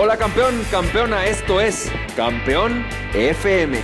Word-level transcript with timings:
Hola 0.00 0.16
campeón, 0.16 0.64
campeona, 0.70 1.26
esto 1.26 1.60
es 1.60 1.90
Campeón 2.14 2.86
FM, 3.14 3.80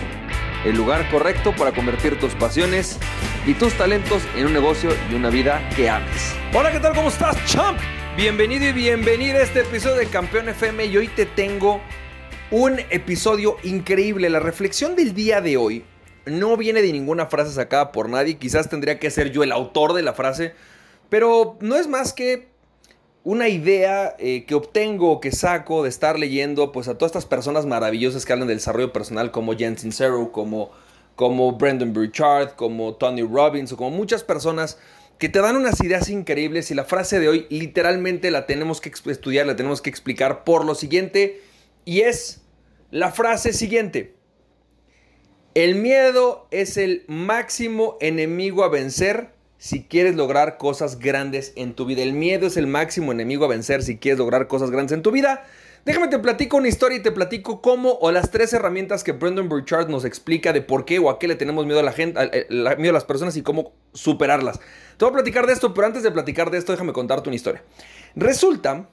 el 0.65 0.77
lugar 0.77 1.11
correcto 1.11 1.53
para 1.57 1.73
convertir 1.73 2.21
tus 2.21 2.33
pasiones 2.37 3.01
y 3.45 3.55
tus 3.55 3.75
talentos 3.75 4.23
en 4.37 4.47
un 4.47 4.53
negocio 4.53 4.91
y 5.11 5.15
una 5.17 5.29
vida 5.29 5.69
que 5.75 5.91
ames. 5.91 6.37
Hola, 6.55 6.71
¿qué 6.71 6.79
tal? 6.79 6.95
¿Cómo 6.95 7.09
estás, 7.09 7.37
champ? 7.47 7.81
Bienvenido 8.17 8.65
y 8.65 8.73
bienvenida 8.73 9.39
a 9.39 9.43
este 9.43 9.63
episodio 9.63 9.97
de 9.97 10.07
Campeón 10.07 10.49
FM 10.49 10.87
y 10.87 10.97
hoy 10.99 11.09
te 11.09 11.27
tengo 11.27 11.81
un 12.53 12.79
episodio 12.91 13.57
increíble. 13.65 14.31
La 14.31 14.39
reflexión 14.39 14.95
del 14.95 15.15
día 15.15 15.41
de 15.41 15.57
hoy 15.57 15.85
no 16.27 16.57
viene 16.57 16.81
de 16.81 16.93
ninguna 16.93 17.27
frase 17.27 17.51
sacada 17.51 17.91
por 17.91 18.09
nadie, 18.09 18.39
quizás 18.39 18.69
tendría 18.69 19.01
que 19.01 19.11
ser 19.11 19.33
yo 19.33 19.43
el 19.43 19.51
autor 19.51 19.95
de 19.95 20.03
la 20.03 20.15
frase, 20.15 20.55
pero 21.09 21.59
no 21.61 21.75
es 21.75 21.89
más 21.89 22.13
que 22.13 22.54
una 23.25 23.49
idea 23.49 24.15
eh, 24.19 24.45
que 24.45 24.55
obtengo, 24.55 25.19
que 25.19 25.33
saco 25.33 25.83
de 25.83 25.89
estar 25.89 26.19
leyendo 26.19 26.73
pues 26.73 26.89
a 26.89 26.99
todas 26.99 27.11
estas 27.11 27.25
personas 27.25 27.65
maravillosas 27.65 28.27
que 28.27 28.33
hablan 28.35 28.49
del 28.49 28.59
desarrollo 28.59 28.93
personal 28.93 29.31
como 29.31 29.57
Jen 29.57 29.79
Sincero, 29.79 30.31
como, 30.31 30.71
como 31.17 31.53
Brandon 31.53 31.95
Burchard, 31.95 32.55
como 32.55 32.95
Tony 32.95 33.23
Robbins 33.23 33.73
o 33.73 33.79
como 33.79 33.91
muchas 33.91 34.23
personas 34.23 34.79
que 35.19 35.31
te 35.31 35.41
dan 35.41 35.57
unas 35.57 35.83
ideas 35.83 36.11
increíbles 36.11 36.71
y 36.71 36.75
la 36.75 36.85
frase 36.85 37.19
de 37.19 37.29
hoy 37.29 37.47
literalmente 37.49 38.31
la 38.31 38.47
tenemos 38.47 38.83
que 38.83 38.93
estudiar, 39.11 39.47
la 39.47 39.57
tenemos 39.57 39.81
que 39.81 39.89
explicar 39.89 40.45
por 40.45 40.67
lo 40.67 40.75
siguiente 40.75 41.41
y 41.87 42.03
es 42.03 42.43
la 42.91 43.11
frase 43.11 43.55
siguiente. 43.55 44.15
El 45.55 45.77
miedo 45.77 46.47
es 46.51 46.77
el 46.77 47.05
máximo 47.07 47.97
enemigo 48.01 48.65
a 48.65 48.69
vencer 48.69 49.34
si 49.65 49.83
quieres 49.83 50.15
lograr 50.15 50.59
cosas 50.59 50.99
grandes 50.99 51.55
en 51.57 51.73
tu 51.73 51.87
vida. 51.87 52.03
El 52.03 52.13
miedo 52.13 52.47
es 52.47 52.59
el 52.59 52.67
máximo 52.67 53.13
enemigo 53.13 53.47
a 53.47 53.49
vencer 53.49 53.83
si 53.83 53.97
quieres 53.97 54.19
lograr 54.19 54.47
cosas 54.47 54.71
grandes 54.71 54.93
en 54.93 55.01
tu 55.01 55.11
vida. 55.11 55.47
Déjame 55.87 56.09
te 56.09 56.19
platico 56.19 56.59
una 56.59 56.69
historia 56.69 56.99
y 56.99 57.03
te 57.03 57.11
platico 57.11 57.63
cómo 57.63 57.93
o 57.93 58.13
las 58.13 58.31
tres 58.31 58.53
herramientas 58.53 59.03
que 59.03 59.13
Brendan 59.13 59.49
Burchard 59.49 59.89
nos 59.89 60.05
explica 60.05 60.53
de 60.53 60.61
por 60.61 60.85
qué 60.85 60.99
o 60.99 61.09
a 61.09 61.19
qué 61.19 61.29
le 61.29 61.35
tenemos 61.35 61.65
miedo 61.65 61.81
a 61.81 61.83
la 61.83 61.93
gente, 61.93 62.47
miedo 62.77 62.91
a 62.91 62.93
las 62.93 63.07
personas 63.07 63.39
y 63.39 63.43
cómo 63.43 63.73
superarlas. 63.95 64.61
Te 64.99 65.05
voy 65.07 65.13
a 65.13 65.15
platicar 65.15 65.47
de 65.47 65.55
esto, 65.55 65.73
pero 65.73 65.87
antes 65.87 66.03
de 66.03 66.11
platicar 66.11 66.51
de 66.51 66.59
esto, 66.59 66.73
déjame 66.73 66.93
contarte 66.93 67.31
una 67.31 67.37
historia. 67.37 67.65
Resulta 68.17 68.91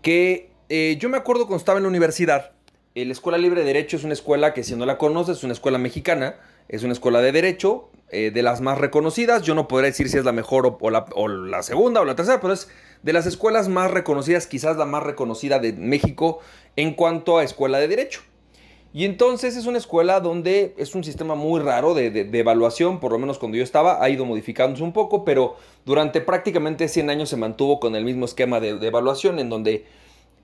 que 0.00 0.52
eh, 0.68 0.96
yo 1.00 1.08
me 1.08 1.16
acuerdo 1.16 1.48
cuando 1.48 1.58
estaba 1.58 1.78
en 1.78 1.82
la 1.82 1.88
universidad, 1.88 2.52
eh, 2.94 3.04
la 3.04 3.12
Escuela 3.12 3.36
Libre 3.36 3.62
de 3.62 3.66
Derecho 3.66 3.96
es 3.96 4.04
una 4.04 4.14
escuela 4.14 4.54
que 4.54 4.62
si 4.62 4.76
no 4.76 4.86
la 4.86 4.96
conoces 4.96 5.38
es 5.38 5.42
una 5.42 5.54
escuela 5.54 5.78
mexicana, 5.78 6.36
es 6.68 6.84
una 6.84 6.92
escuela 6.92 7.20
de 7.20 7.32
derecho, 7.32 7.89
eh, 8.12 8.30
de 8.32 8.42
las 8.42 8.60
más 8.60 8.78
reconocidas. 8.78 9.42
Yo 9.42 9.54
no 9.54 9.68
podría 9.68 9.90
decir 9.90 10.08
si 10.08 10.18
es 10.18 10.24
la 10.24 10.32
mejor 10.32 10.78
o, 10.80 11.28
la, 11.28 11.62
segunda 11.62 12.00
o 12.00 12.04
la 12.04 12.16
tercera, 12.16 12.40
pero 12.40 12.52
es 12.52 12.68
de 13.02 13.12
las 13.12 13.26
escuelas 13.26 13.68
más 13.68 13.90
reconocidas, 13.90 14.46
quizás 14.46 14.76
la 14.76 14.84
más 14.84 15.02
reconocida 15.02 15.58
de 15.58 15.72
México 15.72 16.40
en 16.76 16.94
cuanto 16.94 17.38
a 17.38 17.44
escuela 17.44 17.78
de 17.78 17.88
derecho. 17.88 18.22
Y 18.92 19.04
entonces 19.04 19.56
es 19.56 19.66
una 19.66 19.78
escuela 19.78 20.18
donde 20.18 20.74
es 20.76 20.96
un 20.96 21.04
sistema 21.04 21.36
muy 21.36 21.60
raro 21.60 21.94
de, 21.94 22.28
evaluación, 22.32 22.98
por 22.98 23.12
lo 23.12 23.18
menos 23.18 23.38
cuando 23.38 23.56
yo 23.56 23.62
estaba, 23.62 24.02
ha 24.02 24.10
ido 24.10 24.24
modificándose 24.24 24.82
un 24.82 24.92
poco, 24.92 25.24
pero 25.24 25.54
durante 25.84 26.20
prácticamente 26.20 26.88
100 26.88 27.10
años 27.10 27.28
se 27.28 27.36
mantuvo 27.36 27.78
con 27.78 27.94
el 27.94 28.04
mismo 28.04 28.24
esquema 28.24 28.58
de, 28.58 28.70
evaluación 28.84 29.38
en 29.38 29.48
donde 29.48 29.86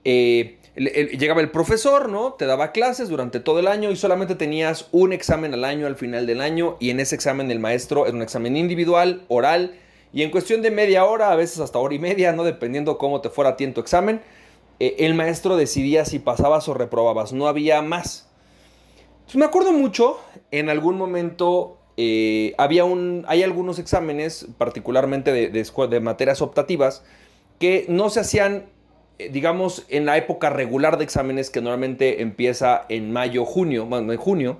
eh, 0.05 0.56
llegaba 0.77 1.41
el 1.41 1.49
profesor, 1.49 2.09
¿no? 2.09 2.33
Te 2.33 2.45
daba 2.45 2.71
clases 2.71 3.09
durante 3.09 3.39
todo 3.39 3.59
el 3.59 3.67
año 3.67 3.89
y 3.89 3.95
solamente 3.95 4.35
tenías 4.35 4.87
un 4.91 5.11
examen 5.11 5.53
al 5.53 5.65
año 5.65 5.87
al 5.87 5.95
final 5.95 6.27
del 6.27 6.39
año 6.39 6.77
y 6.79 6.91
en 6.91 6.99
ese 6.99 7.15
examen 7.15 7.49
el 7.49 7.59
maestro 7.59 8.05
era 8.05 8.15
un 8.15 8.21
examen 8.21 8.55
individual, 8.55 9.23
oral 9.27 9.75
y 10.13 10.21
en 10.21 10.31
cuestión 10.31 10.61
de 10.61 10.71
media 10.71 11.05
hora, 11.05 11.31
a 11.31 11.35
veces 11.35 11.59
hasta 11.59 11.79
hora 11.79 11.95
y 11.95 11.99
media, 11.99 12.31
¿no? 12.31 12.43
Dependiendo 12.43 12.97
cómo 12.97 13.21
te 13.21 13.29
fuera 13.29 13.51
a 13.51 13.55
ti 13.57 13.63
en 13.63 13.73
tu 13.73 13.81
examen, 13.81 14.21
eh, 14.79 14.95
el 14.99 15.15
maestro 15.15 15.57
decidía 15.57 16.05
si 16.05 16.19
pasabas 16.19 16.67
o 16.67 16.73
reprobabas, 16.73 17.33
no 17.33 17.47
había 17.47 17.81
más. 17.81 18.29
me 19.33 19.45
acuerdo 19.45 19.73
mucho, 19.73 20.19
en 20.51 20.69
algún 20.69 20.97
momento 20.97 21.77
eh, 21.97 22.53
había 22.57 22.85
un, 22.85 23.25
hay 23.27 23.41
algunos 23.41 23.79
exámenes, 23.79 24.47
particularmente 24.57 25.31
de, 25.31 25.49
de 25.49 25.99
materias 25.99 26.41
optativas, 26.41 27.03
que 27.59 27.85
no 27.89 28.09
se 28.09 28.19
hacían 28.19 28.69
digamos, 29.17 29.85
en 29.89 30.05
la 30.05 30.17
época 30.17 30.49
regular 30.49 30.97
de 30.97 31.03
exámenes 31.03 31.49
que 31.49 31.61
normalmente 31.61 32.21
empieza 32.21 32.85
en 32.89 33.11
mayo, 33.11 33.45
junio, 33.45 33.85
bueno, 33.85 34.11
en 34.11 34.17
junio, 34.19 34.59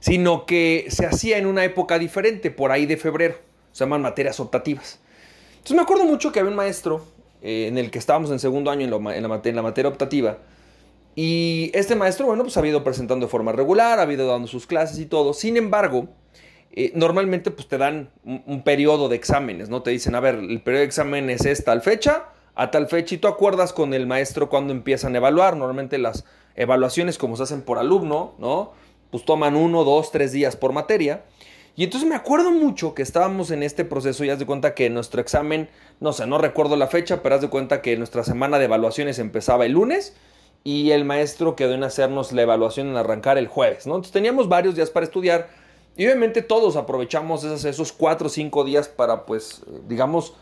sino 0.00 0.46
que 0.46 0.86
se 0.88 1.06
hacía 1.06 1.38
en 1.38 1.46
una 1.46 1.64
época 1.64 1.98
diferente, 1.98 2.50
por 2.50 2.72
ahí 2.72 2.86
de 2.86 2.96
febrero, 2.96 3.36
se 3.72 3.84
llaman 3.84 4.02
materias 4.02 4.40
optativas. 4.40 5.00
Entonces 5.52 5.76
me 5.76 5.82
acuerdo 5.82 6.04
mucho 6.04 6.32
que 6.32 6.40
había 6.40 6.50
un 6.50 6.56
maestro 6.56 7.04
eh, 7.42 7.66
en 7.68 7.78
el 7.78 7.90
que 7.90 7.98
estábamos 7.98 8.30
en 8.30 8.38
segundo 8.38 8.70
año 8.70 8.84
en, 8.84 9.22
la, 9.22 9.62
materia 9.62 9.88
optativa, 9.88 10.38
y 11.14 11.70
este 11.74 11.96
maestro, 11.96 12.26
bueno, 12.26 12.44
pues 12.44 12.56
ha 12.56 12.66
ido 12.66 12.82
presentando 12.82 13.26
de 13.26 13.30
forma 13.30 13.52
regular, 13.52 13.98
ha 13.98 14.10
ido 14.10 14.26
dando 14.26 14.48
sus 14.48 14.66
clases 14.66 14.98
y 14.98 15.06
todo, 15.06 15.34
sin 15.34 15.56
embargo, 15.56 16.08
eh, 16.72 16.92
normalmente 16.94 17.50
pues 17.50 17.66
te 17.66 17.78
dan 17.78 18.10
un, 18.24 18.62
periodo 18.62 19.08
de 19.08 19.16
exámenes, 19.16 19.68
¿no? 19.68 19.82
Te 19.82 19.90
dicen, 19.90 20.14
a 20.14 20.20
ver, 20.20 20.36
el 20.36 20.62
periodo 20.62 20.80
de 20.80 20.86
exámenes 20.86 21.44
es 21.44 21.64
tal 21.64 21.82
fecha, 21.82 22.26
a 22.54 22.70
tal 22.70 22.88
fecha 22.88 23.14
y 23.14 23.18
tú 23.18 23.28
acuerdas 23.28 23.72
con 23.72 23.94
el 23.94 24.06
maestro 24.06 24.48
cuando 24.48 24.72
empiezan 24.72 25.14
a 25.14 25.18
evaluar. 25.18 25.56
Normalmente 25.56 25.98
las 25.98 26.24
evaluaciones 26.56 27.18
como 27.18 27.36
se 27.36 27.44
hacen 27.44 27.62
por 27.62 27.78
alumno, 27.78 28.34
¿no? 28.38 28.72
Pues 29.10 29.24
toman 29.24 29.56
uno, 29.56 29.84
dos, 29.84 30.10
tres 30.10 30.32
días 30.32 30.56
por 30.56 30.72
materia. 30.72 31.24
Y 31.76 31.84
entonces 31.84 32.08
me 32.08 32.16
acuerdo 32.16 32.50
mucho 32.50 32.94
que 32.94 33.02
estábamos 33.02 33.50
en 33.50 33.62
este 33.62 33.84
proceso 33.84 34.24
y 34.24 34.30
haz 34.30 34.38
de 34.38 34.46
cuenta 34.46 34.74
que 34.74 34.90
nuestro 34.90 35.20
examen, 35.20 35.68
no 36.00 36.12
sé, 36.12 36.26
no 36.26 36.38
recuerdo 36.38 36.76
la 36.76 36.88
fecha, 36.88 37.22
pero 37.22 37.36
haz 37.36 37.40
de 37.40 37.48
cuenta 37.48 37.80
que 37.80 37.96
nuestra 37.96 38.24
semana 38.24 38.58
de 38.58 38.66
evaluaciones 38.66 39.18
empezaba 39.18 39.66
el 39.66 39.72
lunes 39.72 40.14
y 40.62 40.90
el 40.90 41.04
maestro 41.04 41.56
quedó 41.56 41.72
en 41.72 41.84
hacernos 41.84 42.32
la 42.32 42.42
evaluación 42.42 42.88
en 42.88 42.96
arrancar 42.96 43.38
el 43.38 43.46
jueves, 43.46 43.86
¿no? 43.86 43.94
Entonces 43.94 44.12
teníamos 44.12 44.48
varios 44.48 44.74
días 44.74 44.90
para 44.90 45.06
estudiar 45.06 45.48
y 45.96 46.04
obviamente 46.04 46.42
todos 46.42 46.76
aprovechamos 46.76 47.44
esos, 47.44 47.64
esos 47.64 47.92
cuatro 47.92 48.26
o 48.26 48.30
cinco 48.30 48.64
días 48.64 48.88
para, 48.88 49.24
pues, 49.24 49.62
digamos, 49.88 50.34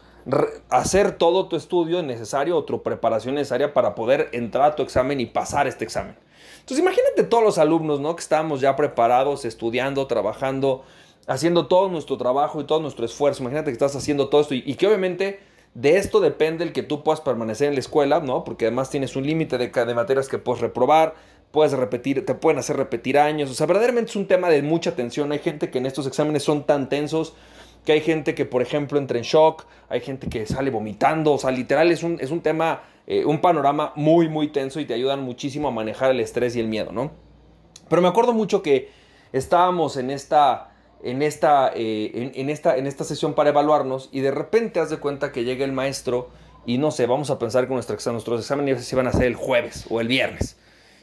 hacer 0.69 1.13
todo 1.13 1.49
tu 1.49 1.57
estudio 1.57 2.03
necesario 2.03 2.57
o 2.57 2.65
tu 2.65 2.83
preparación 2.83 3.35
necesaria 3.35 3.73
para 3.73 3.95
poder 3.95 4.29
entrar 4.33 4.73
a 4.73 4.77
tu 4.77 4.83
examen 4.83 5.21
y 5.21 5.27
pasar 5.27 5.67
este 5.67 5.85
examen. 5.85 6.17
Entonces 6.61 6.81
imagínate 6.81 7.23
todos 7.25 7.43
los 7.43 7.59
alumnos, 7.59 8.01
¿no? 8.01 8.15
Que 8.15 8.21
estábamos 8.21 8.61
ya 8.61 8.77
preparados, 8.77 9.45
estudiando, 9.45 10.07
trabajando, 10.07 10.85
haciendo 11.27 11.67
todo 11.67 11.89
nuestro 11.89 12.19
trabajo 12.19 12.61
y 12.61 12.65
todo 12.65 12.81
nuestro 12.81 13.07
esfuerzo. 13.07 13.43
Imagínate 13.43 13.71
que 13.71 13.73
estás 13.73 13.97
haciendo 13.97 14.29
todo 14.29 14.43
esto 14.43 14.55
y, 14.55 14.75
que 14.75 14.87
obviamente 14.87 15.41
de 15.75 15.97
esto 15.97 16.21
depende 16.21 16.65
el 16.65 16.73
que 16.73 16.83
tú 16.83 17.03
puedas 17.03 17.21
permanecer 17.21 17.69
en 17.69 17.75
la 17.75 17.81
escuela, 17.81 18.21
¿no? 18.21 18.45
Porque 18.45 18.67
además 18.67 18.91
tienes 18.91 19.17
un 19.17 19.27
límite 19.27 19.57
de, 19.57 19.69
de 19.69 19.95
materias 19.95 20.29
que 20.29 20.39
puedes 20.39 20.61
reprobar, 20.61 21.15
puedes 21.53 21.73
repetir, 21.73 22.27
te 22.27 22.35
pueden 22.35 22.59
hacer 22.59 22.77
repetir 22.77 23.19
años. 23.19 23.51
O 23.51 23.55
sea, 23.55 23.67
verdaderamente 23.67 24.11
es 24.11 24.17
un 24.17 24.27
tema 24.27 24.51
de 24.51 24.63
mucha 24.63 24.95
tensión. 24.95 25.33
Hay 25.33 25.39
gente 25.39 25.71
que 25.71 25.79
en 25.79 25.87
estos 25.87 26.07
exámenes 26.07 26.43
son 26.43 26.65
tan 26.65 26.91
tensos 26.91 27.35
que 27.89 27.93
hay 27.93 28.01
gente 28.03 28.35
que, 28.35 28.45
por 28.45 28.61
ejemplo, 28.61 28.99
entra 28.99 29.17
en 29.17 29.25
shock, 29.25 29.65
hay 29.89 30.03
gente 30.03 30.29
que 30.29 30.45
sale 30.45 30.71
vomitando, 30.71 31.33
o 31.33 31.39
sea, 31.39 31.51
literal 31.51 31.91
es 31.91 32.03
un, 32.03 32.19
es 32.21 32.31
un 32.31 32.43
tema, 32.43 32.83
eh, 33.07 33.25
un 33.25 33.41
panorama 33.41 33.95
muy, 33.97 34.29
muy 34.29 34.49
tenso 34.49 34.79
y 34.79 34.85
te 34.85 34.93
ayudan 34.93 35.23
muchísimo 35.23 35.69
a 35.69 35.71
manejar 35.71 36.11
el 36.11 36.21
estrés 36.21 36.55
y 36.55 36.61
el 36.61 36.69
miedo, 36.69 36.93
¿no? 36.93 37.13
Pero 37.89 38.03
me 38.03 38.09
acuerdo 38.09 38.35
mucho 38.35 38.61
que 38.61 38.91
estábamos 39.33 39.97
en 39.97 40.11
esta, 40.11 40.75
en 41.03 41.23
esta, 41.23 41.73
eh, 41.75 42.33
en, 42.35 42.51
esta, 42.51 42.77
en 42.77 42.87
esta 42.87 43.05
sesión 43.05 43.33
para 43.33 43.49
evaluarnos 43.49 44.11
y 44.13 44.21
de 44.21 44.33
repente 44.33 44.81
haz 44.81 44.91
de 44.91 44.99
cuenta 44.99 45.33
que 45.33 45.45
llega 45.45 45.65
el 45.65 45.73
maestro 45.73 46.29
y 46.67 46.77
no 46.77 46.91
sé, 46.91 47.07
vamos 47.07 47.31
a 47.31 47.39
pensar 47.39 47.69
que 47.69 47.73
nuestros 47.73 48.39
exámenes 48.39 48.95
van 48.95 49.07
a 49.07 49.11
hacer 49.11 49.23
el 49.23 49.35
jueves 49.35 49.87
o 49.89 50.03
el 50.03 50.09
viernes. 50.09 50.59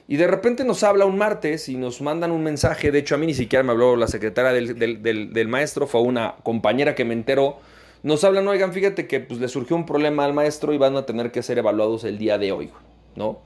Y 0.08 0.18
de 0.18 0.28
repente 0.28 0.64
nos 0.64 0.84
habla 0.84 1.06
un 1.06 1.18
martes 1.18 1.68
y 1.68 1.78
nos 1.78 2.02
mandan 2.02 2.32
un 2.32 2.44
mensaje. 2.44 2.92
De 2.92 3.00
hecho, 3.00 3.16
a 3.16 3.18
mí 3.18 3.26
ni 3.26 3.34
siquiera 3.34 3.64
me 3.64 3.72
habló 3.72 3.96
la 3.96 4.08
secretaria 4.08 4.52
del, 4.52 5.48
maestro, 5.48 5.88
fue 5.88 6.02
una 6.02 6.36
compañera 6.44 6.94
que 6.94 7.06
me 7.06 7.14
enteró. 7.14 7.58
Nos 8.04 8.24
hablan, 8.24 8.48
oigan, 8.48 8.72
fíjate 8.72 9.08
que 9.08 9.20
pues, 9.20 9.40
le 9.40 9.48
surgió 9.48 9.76
un 9.76 9.86
problema 9.86 10.26
al 10.26 10.34
maestro 10.34 10.74
y 10.74 10.78
van 10.78 10.96
a 10.96 11.08
tener 11.08 11.32
que 11.32 11.42
ser 11.42 11.58
evaluados 11.58 12.04
el 12.04 12.20
día 12.20 12.38
de 12.38 12.52
hoy, 12.52 12.72
¿no? 13.16 13.40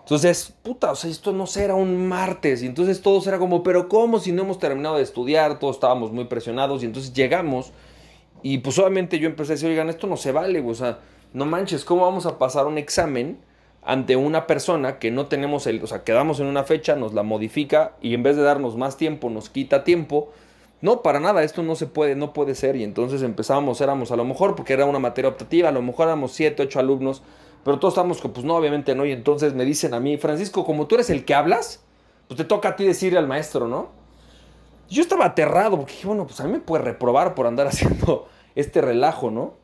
Entonces, 0.00 0.54
puta, 0.62 0.90
o 0.90 0.94
sea, 0.94 1.10
esto 1.10 1.32
no 1.32 1.46
será 1.46 1.74
un 1.74 2.06
martes. 2.06 2.62
Y 2.62 2.66
entonces 2.66 3.00
todos 3.00 3.26
era 3.26 3.38
como, 3.38 3.62
pero 3.62 3.88
¿cómo 3.88 4.18
si 4.20 4.32
no 4.32 4.42
hemos 4.42 4.58
terminado 4.58 4.96
de 4.96 5.02
estudiar? 5.02 5.58
Todos 5.58 5.76
estábamos 5.76 6.12
muy 6.12 6.24
presionados. 6.24 6.82
Y 6.82 6.86
entonces 6.86 7.12
llegamos. 7.12 7.72
Y 8.42 8.58
pues 8.58 8.78
obviamente 8.78 9.18
yo 9.18 9.28
empecé 9.28 9.52
a 9.52 9.54
decir, 9.54 9.68
oigan, 9.68 9.88
esto 9.88 10.06
no 10.06 10.16
se 10.16 10.32
vale, 10.32 10.60
o 10.60 10.74
sea, 10.74 11.00
no 11.32 11.44
manches, 11.44 11.84
¿cómo 11.84 12.02
vamos 12.02 12.26
a 12.26 12.38
pasar 12.38 12.66
un 12.66 12.78
examen? 12.78 13.38
Ante 13.88 14.16
una 14.16 14.46
persona 14.46 14.98
que 14.98 15.10
no 15.10 15.28
tenemos 15.28 15.66
el, 15.66 15.82
o 15.82 15.86
sea, 15.86 16.04
quedamos 16.04 16.40
en 16.40 16.46
una 16.46 16.62
fecha, 16.62 16.94
nos 16.94 17.14
la 17.14 17.22
modifica 17.22 17.92
y 18.02 18.12
en 18.12 18.22
vez 18.22 18.36
de 18.36 18.42
darnos 18.42 18.76
más 18.76 18.98
tiempo, 18.98 19.30
nos 19.30 19.48
quita 19.48 19.82
tiempo. 19.82 20.28
No, 20.82 21.00
para 21.00 21.20
nada, 21.20 21.42
esto 21.42 21.62
no 21.62 21.74
se 21.74 21.86
puede, 21.86 22.14
no 22.14 22.34
puede 22.34 22.54
ser. 22.54 22.76
Y 22.76 22.84
entonces 22.84 23.22
empezamos, 23.22 23.80
éramos 23.80 24.12
a 24.12 24.16
lo 24.16 24.26
mejor, 24.26 24.56
porque 24.56 24.74
era 24.74 24.84
una 24.84 24.98
materia 24.98 25.30
optativa, 25.30 25.70
a 25.70 25.72
lo 25.72 25.80
mejor 25.80 26.08
éramos 26.08 26.32
7, 26.32 26.64
8 26.64 26.80
alumnos, 26.80 27.22
pero 27.64 27.78
todos 27.78 27.94
estamos 27.94 28.20
que, 28.20 28.28
pues 28.28 28.44
no, 28.44 28.56
obviamente 28.56 28.94
no. 28.94 29.06
Y 29.06 29.12
entonces 29.12 29.54
me 29.54 29.64
dicen 29.64 29.94
a 29.94 30.00
mí, 30.00 30.18
Francisco, 30.18 30.66
como 30.66 30.86
tú 30.86 30.96
eres 30.96 31.08
el 31.08 31.24
que 31.24 31.34
hablas, 31.34 31.82
pues 32.26 32.36
te 32.36 32.44
toca 32.44 32.68
a 32.68 32.76
ti 32.76 32.84
decirle 32.84 33.18
al 33.18 33.26
maestro, 33.26 33.68
¿no? 33.68 33.88
Yo 34.90 35.00
estaba 35.00 35.24
aterrado, 35.24 35.78
porque 35.78 35.94
dije, 35.94 36.06
bueno, 36.06 36.26
pues 36.26 36.38
a 36.40 36.44
mí 36.44 36.52
me 36.52 36.60
puede 36.60 36.84
reprobar 36.84 37.34
por 37.34 37.46
andar 37.46 37.66
haciendo 37.68 38.28
este 38.54 38.82
relajo, 38.82 39.30
¿no? 39.30 39.54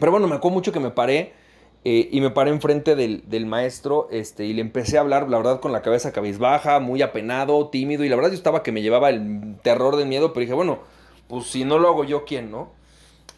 Pero 0.00 0.10
bueno, 0.10 0.26
me 0.26 0.36
acuerdo 0.36 0.54
mucho 0.54 0.72
que 0.72 0.80
me 0.80 0.90
paré 0.90 1.41
eh, 1.84 2.08
y 2.12 2.20
me 2.20 2.30
paré 2.30 2.50
enfrente 2.50 2.94
del, 2.94 3.28
del 3.28 3.44
maestro 3.46 4.08
este, 4.10 4.44
y 4.44 4.52
le 4.52 4.60
empecé 4.60 4.98
a 4.98 5.00
hablar, 5.00 5.28
la 5.28 5.38
verdad, 5.38 5.60
con 5.60 5.72
la 5.72 5.82
cabeza 5.82 6.12
cabizbaja, 6.12 6.78
muy 6.78 7.02
apenado, 7.02 7.68
tímido. 7.70 8.04
Y 8.04 8.08
la 8.08 8.16
verdad 8.16 8.30
yo 8.30 8.36
estaba 8.36 8.62
que 8.62 8.70
me 8.70 8.82
llevaba 8.82 9.10
el 9.10 9.56
terror 9.62 9.96
del 9.96 10.06
miedo, 10.06 10.32
pero 10.32 10.42
dije, 10.42 10.54
bueno, 10.54 10.78
pues 11.26 11.46
si 11.46 11.64
no 11.64 11.78
lo 11.78 11.88
hago 11.88 12.04
yo, 12.04 12.24
¿quién, 12.24 12.50
no? 12.50 12.70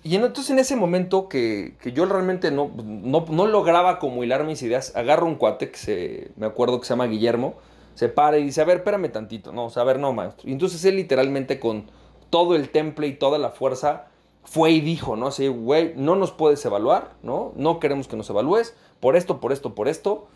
Y 0.02 0.16
entonces 0.16 0.50
en 0.50 0.58
ese 0.58 0.76
momento 0.76 1.30
que, 1.30 1.76
que 1.80 1.92
yo 1.92 2.04
realmente 2.04 2.50
no, 2.50 2.70
no, 2.76 3.24
no, 3.26 3.46
lograba 3.46 3.98
como 3.98 4.22
hilar 4.22 4.44
mis 4.44 4.62
ideas, 4.62 4.94
agarro 4.94 5.24
un 5.24 5.36
cuate 5.36 5.70
que 5.70 5.78
se, 5.78 6.30
me 6.36 6.44
acuerdo 6.44 6.78
que 6.78 6.86
se 6.86 6.92
llama 6.92 7.06
Guillermo, 7.06 7.54
se 7.94 8.10
para 8.10 8.36
y 8.36 8.44
dice, 8.44 8.60
a 8.60 8.66
ver, 8.66 8.78
espérame 8.78 9.10
tantito, 9.10 9.50
no, 9.52 9.70
a 9.74 9.84
ver, 9.84 9.98
no, 9.98 10.12
maestro. 10.12 10.46
Y 10.46 10.52
entonces 10.52 10.84
él 10.84 10.96
literalmente 10.96 11.58
con 11.58 11.86
todo 12.28 12.54
el 12.54 12.68
temple 12.68 13.06
y 13.06 13.14
toda 13.14 13.38
la 13.38 13.48
fuerza 13.48 14.08
fue 14.44 14.70
y 14.70 14.80
dijo, 14.80 15.16
¿no? 15.16 15.28
Así, 15.28 15.48
güey, 15.48 15.94
no 15.96 16.16
nos 16.16 16.30
puedes 16.30 16.64
evaluar, 16.64 17.16
¿no? 17.22 17.52
No 17.56 17.80
queremos 17.80 18.08
que 18.08 18.16
nos 18.16 18.28
evalúes 18.30 18.74
por 19.00 19.16
esto, 19.16 19.40
por 19.40 19.52
esto, 19.52 19.74
por 19.74 19.88
esto. 19.88 20.26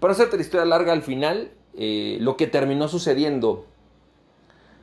Para 0.00 0.12
hacerte 0.12 0.36
la 0.36 0.42
historia 0.42 0.64
larga, 0.64 0.92
al 0.92 1.02
final, 1.02 1.50
eh, 1.74 2.18
lo 2.20 2.36
que 2.36 2.46
terminó 2.46 2.88
sucediendo 2.88 3.66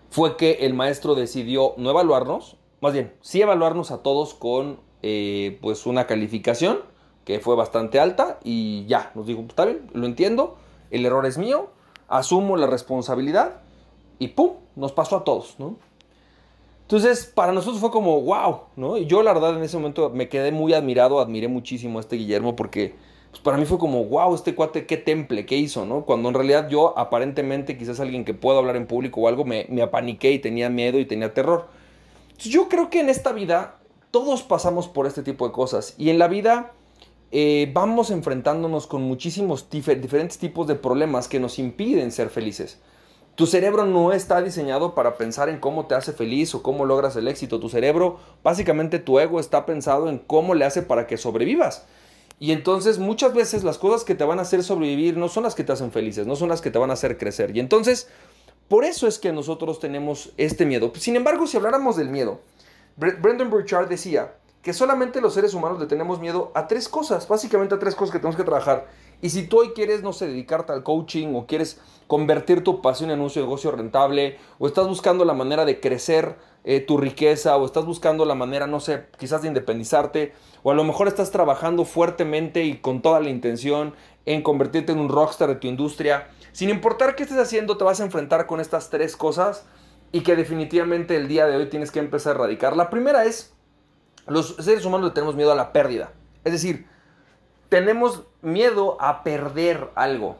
fue 0.09 0.37
que 0.37 0.65
el 0.65 0.73
maestro 0.73 1.15
decidió 1.15 1.73
no 1.77 1.89
evaluarnos, 1.89 2.57
más 2.81 2.93
bien, 2.93 3.13
sí 3.21 3.41
evaluarnos 3.41 3.91
a 3.91 4.03
todos 4.03 4.33
con, 4.33 4.79
eh, 5.01 5.57
pues, 5.61 5.85
una 5.85 6.05
calificación 6.05 6.79
que 7.25 7.39
fue 7.39 7.55
bastante 7.55 7.99
alta 7.99 8.39
y 8.43 8.85
ya, 8.85 9.11
nos 9.15 9.25
dijo, 9.25 9.41
está 9.41 9.65
bien, 9.65 9.89
lo 9.93 10.05
entiendo, 10.05 10.57
el 10.91 11.05
error 11.05 11.25
es 11.25 11.37
mío, 11.37 11.69
asumo 12.07 12.57
la 12.57 12.67
responsabilidad 12.67 13.61
y 14.19 14.29
¡pum! 14.29 14.51
Nos 14.75 14.91
pasó 14.91 15.17
a 15.17 15.23
todos, 15.23 15.55
¿no? 15.59 15.77
Entonces, 16.93 17.25
para 17.25 17.51
nosotros 17.51 17.81
fue 17.81 17.89
como, 17.89 18.21
wow, 18.21 18.65
¿no? 18.75 18.97
Y 18.97 19.07
yo 19.07 19.23
la 19.23 19.33
verdad 19.33 19.57
en 19.57 19.63
ese 19.63 19.77
momento 19.77 20.11
me 20.11 20.29
quedé 20.29 20.51
muy 20.51 20.73
admirado, 20.73 21.19
admiré 21.19 21.47
muchísimo 21.47 21.97
a 21.97 22.01
este 22.01 22.17
Guillermo 22.17 22.55
porque 22.55 22.93
pues, 23.31 23.41
para 23.41 23.57
mí 23.57 23.65
fue 23.65 23.79
como, 23.79 24.05
wow, 24.05 24.35
este 24.35 24.53
cuate, 24.53 24.85
qué 24.85 24.97
temple, 24.97 25.47
qué 25.47 25.57
hizo, 25.57 25.87
¿no? 25.87 26.05
Cuando 26.05 26.29
en 26.29 26.35
realidad 26.35 26.69
yo 26.69 26.95
aparentemente, 26.95 27.79
quizás 27.79 27.99
alguien 27.99 28.23
que 28.23 28.35
pueda 28.35 28.59
hablar 28.59 28.75
en 28.75 28.85
público 28.85 29.21
o 29.21 29.27
algo, 29.27 29.43
me, 29.43 29.65
me 29.69 29.81
apaniqué 29.81 30.33
y 30.33 30.37
tenía 30.37 30.69
miedo 30.69 30.99
y 30.99 31.05
tenía 31.05 31.33
terror. 31.33 31.67
Entonces, 32.25 32.51
yo 32.53 32.69
creo 32.69 32.91
que 32.91 32.99
en 32.99 33.09
esta 33.09 33.31
vida 33.31 33.79
todos 34.11 34.43
pasamos 34.43 34.87
por 34.87 35.07
este 35.07 35.23
tipo 35.23 35.47
de 35.47 35.51
cosas 35.51 35.95
y 35.97 36.11
en 36.11 36.19
la 36.19 36.27
vida 36.27 36.73
eh, 37.31 37.71
vamos 37.73 38.11
enfrentándonos 38.11 38.85
con 38.85 39.01
muchísimos 39.01 39.67
diferentes 39.71 40.37
tipos 40.37 40.67
de 40.67 40.75
problemas 40.75 41.27
que 41.27 41.39
nos 41.39 41.57
impiden 41.57 42.11
ser 42.11 42.29
felices. 42.29 42.79
Tu 43.35 43.47
cerebro 43.47 43.85
no 43.85 44.13
está 44.13 44.41
diseñado 44.43 44.93
para 44.93 45.17
pensar 45.17 45.49
en 45.49 45.59
cómo 45.59 45.87
te 45.87 45.95
hace 45.95 46.13
feliz 46.13 46.53
o 46.53 46.61
cómo 46.61 46.85
logras 46.85 47.15
el 47.15 47.27
éxito. 47.27 47.59
Tu 47.59 47.67
cerebro, 47.67 48.19
básicamente 48.43 48.99
tu 48.99 49.19
ego 49.19 49.39
está 49.39 49.65
pensado 49.65 50.07
en 50.07 50.19
cómo 50.19 50.53
le 50.53 50.65
hace 50.65 50.83
para 50.83 51.07
que 51.07 51.17
sobrevivas. 51.17 51.85
Y 52.39 52.51
entonces 52.51 52.99
muchas 52.99 53.33
veces 53.33 53.63
las 53.63 53.79
cosas 53.79 54.03
que 54.03 54.13
te 54.13 54.23
van 54.23 54.37
a 54.37 54.43
hacer 54.43 54.63
sobrevivir 54.63 55.17
no 55.17 55.29
son 55.29 55.43
las 55.43 55.55
que 55.55 55.63
te 55.63 55.71
hacen 55.71 55.91
felices, 55.91 56.27
no 56.27 56.35
son 56.35 56.49
las 56.49 56.61
que 56.61 56.69
te 56.69 56.77
van 56.77 56.91
a 56.91 56.93
hacer 56.93 57.17
crecer. 57.17 57.55
Y 57.55 57.59
entonces, 57.59 58.07
por 58.67 58.85
eso 58.85 59.07
es 59.07 59.17
que 59.17 59.31
nosotros 59.31 59.79
tenemos 59.79 60.31
este 60.37 60.67
miedo. 60.67 60.91
Sin 60.95 61.15
embargo, 61.15 61.47
si 61.47 61.57
habláramos 61.57 61.95
del 61.95 62.09
miedo, 62.09 62.39
Brendan 62.97 63.49
Burchard 63.49 63.87
decía 63.87 64.33
que 64.61 64.73
solamente 64.73 65.21
los 65.21 65.33
seres 65.33 65.55
humanos 65.55 65.79
le 65.79 65.87
tenemos 65.87 66.19
miedo 66.19 66.51
a 66.53 66.67
tres 66.67 66.87
cosas, 66.87 67.27
básicamente 67.27 67.73
a 67.73 67.79
tres 67.79 67.95
cosas 67.95 68.13
que 68.13 68.19
tenemos 68.19 68.37
que 68.37 68.43
trabajar. 68.43 68.87
Y 69.23 69.29
si 69.29 69.47
tú 69.47 69.61
hoy 69.61 69.69
quieres, 69.69 70.03
no 70.03 70.11
sé, 70.11 70.27
dedicarte 70.27 70.73
al 70.73 70.83
coaching 70.83 71.33
o 71.33 71.47
quieres 71.47 71.79
convertir 72.07 72.61
tu 72.61 72.81
pasión 72.81 73.09
en 73.09 73.21
un 73.21 73.31
negocio 73.33 73.71
rentable 73.71 74.37
o 74.59 74.67
estás 74.67 74.85
buscando 74.85 75.23
la 75.23 75.33
manera 75.33 75.63
de 75.63 75.79
crecer 75.79 76.35
eh, 76.65 76.81
tu 76.81 76.97
riqueza 76.97 77.55
o 77.55 77.65
estás 77.65 77.85
buscando 77.85 78.25
la 78.25 78.35
manera, 78.35 78.67
no 78.67 78.81
sé, 78.81 79.05
quizás 79.17 79.41
de 79.41 79.47
independizarte 79.47 80.33
o 80.61 80.71
a 80.71 80.73
lo 80.73 80.83
mejor 80.83 81.07
estás 81.07 81.31
trabajando 81.31 81.85
fuertemente 81.85 82.65
y 82.65 82.79
con 82.79 83.01
toda 83.01 83.21
la 83.21 83.29
intención 83.29 83.95
en 84.25 84.41
convertirte 84.41 84.91
en 84.91 84.99
un 84.99 85.07
rockstar 85.07 85.47
de 85.47 85.55
tu 85.55 85.67
industria, 85.67 86.27
sin 86.51 86.69
importar 86.69 87.15
qué 87.15 87.23
estés 87.23 87.39
haciendo, 87.39 87.77
te 87.77 87.85
vas 87.85 88.01
a 88.01 88.03
enfrentar 88.03 88.45
con 88.45 88.59
estas 88.59 88.89
tres 88.89 89.15
cosas 89.15 89.65
y 90.11 90.23
que 90.23 90.35
definitivamente 90.35 91.15
el 91.15 91.29
día 91.29 91.45
de 91.45 91.55
hoy 91.55 91.69
tienes 91.69 91.91
que 91.91 91.99
empezar 91.99 92.33
a 92.33 92.39
erradicar. 92.39 92.75
La 92.75 92.89
primera 92.89 93.23
es, 93.23 93.53
los 94.27 94.57
seres 94.57 94.83
humanos 94.83 95.07
le 95.07 95.13
tenemos 95.13 95.37
miedo 95.37 95.53
a 95.53 95.55
la 95.55 95.71
pérdida. 95.71 96.11
Es 96.43 96.51
decir, 96.51 96.87
tenemos 97.69 98.23
miedo 98.43 98.97
a 98.99 99.23
perder 99.23 99.89
algo. 99.95 100.37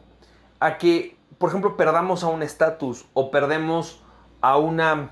A 0.60 0.78
que, 0.78 1.16
por 1.38 1.48
ejemplo, 1.48 1.76
perdamos 1.76 2.22
a 2.22 2.28
un 2.28 2.42
estatus 2.42 3.06
o 3.14 3.30
perdemos 3.30 4.00
a 4.40 4.56
una... 4.58 5.10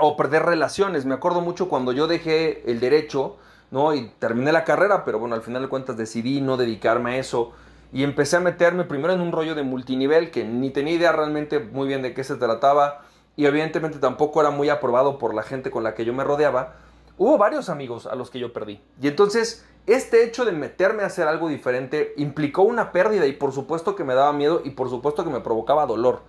o 0.00 0.16
perder 0.16 0.42
relaciones. 0.42 1.06
Me 1.06 1.14
acuerdo 1.14 1.40
mucho 1.40 1.68
cuando 1.68 1.92
yo 1.92 2.06
dejé 2.06 2.70
el 2.70 2.80
derecho, 2.80 3.38
¿no? 3.70 3.94
Y 3.94 4.08
terminé 4.18 4.52
la 4.52 4.64
carrera, 4.64 5.04
pero 5.04 5.18
bueno, 5.18 5.34
al 5.34 5.42
final 5.42 5.62
de 5.62 5.68
cuentas 5.68 5.96
decidí 5.96 6.40
no 6.40 6.56
dedicarme 6.56 7.12
a 7.12 7.16
eso. 7.18 7.52
Y 7.92 8.02
empecé 8.02 8.36
a 8.36 8.40
meterme 8.40 8.84
primero 8.84 9.14
en 9.14 9.20
un 9.20 9.32
rollo 9.32 9.54
de 9.54 9.62
multinivel 9.62 10.30
que 10.30 10.44
ni 10.44 10.70
tenía 10.70 10.94
idea 10.94 11.12
realmente 11.12 11.58
muy 11.58 11.88
bien 11.88 12.02
de 12.02 12.12
qué 12.12 12.22
se 12.22 12.36
trataba. 12.36 13.02
Y 13.34 13.46
evidentemente 13.46 13.98
tampoco 13.98 14.40
era 14.40 14.50
muy 14.50 14.68
aprobado 14.68 15.18
por 15.18 15.32
la 15.32 15.42
gente 15.42 15.70
con 15.70 15.84
la 15.84 15.94
que 15.94 16.04
yo 16.04 16.12
me 16.12 16.24
rodeaba. 16.24 16.74
Hubo 17.18 17.36
varios 17.36 17.68
amigos 17.68 18.06
a 18.06 18.14
los 18.14 18.30
que 18.30 18.38
yo 18.38 18.52
perdí. 18.52 18.80
Y 19.02 19.08
entonces 19.08 19.66
este 19.88 20.22
hecho 20.22 20.44
de 20.44 20.52
meterme 20.52 21.02
a 21.02 21.06
hacer 21.06 21.26
algo 21.26 21.48
diferente 21.48 22.12
implicó 22.16 22.62
una 22.62 22.92
pérdida 22.92 23.26
y 23.26 23.32
por 23.32 23.52
supuesto 23.52 23.96
que 23.96 24.04
me 24.04 24.14
daba 24.14 24.32
miedo 24.32 24.60
y 24.62 24.70
por 24.70 24.88
supuesto 24.90 25.24
que 25.24 25.30
me 25.30 25.40
provocaba 25.40 25.86
dolor. 25.86 26.20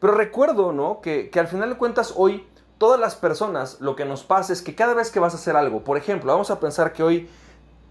Pero 0.00 0.14
recuerdo, 0.14 0.72
¿no? 0.72 1.00
Que, 1.00 1.30
al 1.34 1.48
final 1.48 1.70
de 1.70 1.76
cuentas 1.76 2.14
hoy 2.16 2.46
todas 2.78 3.00
las 3.00 3.16
personas 3.16 3.80
lo 3.80 3.96
que 3.96 4.04
nos 4.04 4.22
pasa 4.22 4.52
es 4.52 4.62
que 4.62 4.74
cada 4.74 4.94
vez 4.94 5.10
que 5.10 5.18
vas 5.18 5.34
a 5.34 5.36
hacer 5.36 5.56
algo, 5.56 5.82
por 5.82 5.96
ejemplo, 5.96 6.32
vamos 6.32 6.50
a 6.50 6.60
pensar 6.60 6.92
que 6.92 7.02
hoy 7.02 7.28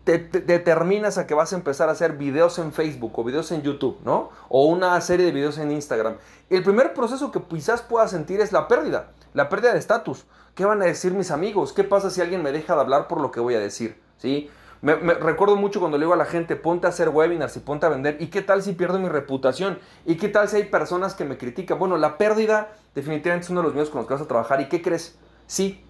te, 0.05 0.19
determinas 0.19 1.17
a 1.17 1.27
que 1.27 1.33
vas 1.33 1.51
a 1.51 1.55
empezar 1.55 1.89
a 1.89 1.93
hacer 1.93 2.13
videos 2.13 2.59
en 2.59 2.71
Facebook 2.71 3.11
o 3.17 3.23
videos 3.23 3.51
en 3.51 3.63
YouTube, 3.63 3.97
¿no? 4.05 4.29
O 4.47 4.65
una 4.67 4.99
serie 5.01 5.25
de 5.25 5.31
videos 5.31 5.57
en 5.57 5.71
Instagram. 5.71 6.15
El 6.49 6.63
primer 6.63 6.93
proceso 6.93 7.31
que 7.31 7.41
quizás 7.41 7.81
puedas 7.81 8.11
sentir 8.11 8.39
es 8.39 8.51
la 8.51 8.67
pérdida, 8.67 9.11
la 9.33 9.49
pérdida 9.49 9.73
de 9.73 9.79
estatus. 9.79 10.25
¿Qué 10.53 10.63
van 10.63 10.81
a 10.81 10.85
decir 10.85 11.13
mis 11.13 11.31
amigos? 11.31 11.73
¿Qué 11.73 11.83
pasa 11.83 12.09
si 12.09 12.21
alguien 12.21 12.43
me 12.43 12.51
deja 12.51 12.75
de 12.75 12.81
hablar 12.81 13.07
por 13.07 13.19
lo 13.19 13.31
que 13.31 13.39
voy 13.39 13.55
a 13.55 13.59
decir? 13.59 13.99
¿Sí? 14.17 14.49
Me, 14.81 14.93
recuerdo 14.95 15.55
mucho 15.55 15.79
cuando 15.79 15.97
le 15.97 16.03
digo 16.03 16.13
a 16.13 16.17
la 16.17 16.25
gente, 16.25 16.55
ponte 16.55 16.85
a 16.85 16.91
hacer 16.91 17.09
webinars 17.09 17.57
y 17.57 17.59
ponte 17.59 17.87
a 17.87 17.89
vender. 17.89 18.17
¿Y 18.19 18.27
qué 18.27 18.43
tal 18.43 18.61
si 18.61 18.73
pierdo 18.73 18.99
mi 18.99 19.09
reputación? 19.09 19.79
¿Y 20.05 20.17
qué 20.17 20.29
tal 20.29 20.47
si 20.47 20.57
hay 20.57 20.65
personas 20.65 21.15
que 21.15 21.25
me 21.25 21.39
critican? 21.39 21.79
Bueno, 21.79 21.97
la 21.97 22.19
pérdida 22.19 22.69
definitivamente 22.93 23.45
es 23.45 23.49
uno 23.49 23.61
de 23.61 23.67
los 23.67 23.75
míos 23.75 23.89
con 23.89 23.99
los 23.99 24.07
que 24.07 24.13
vas 24.13 24.21
a 24.21 24.27
trabajar. 24.27 24.61
¿Y 24.61 24.69
qué 24.69 24.83
crees? 24.83 25.17
Sí, 25.47 25.83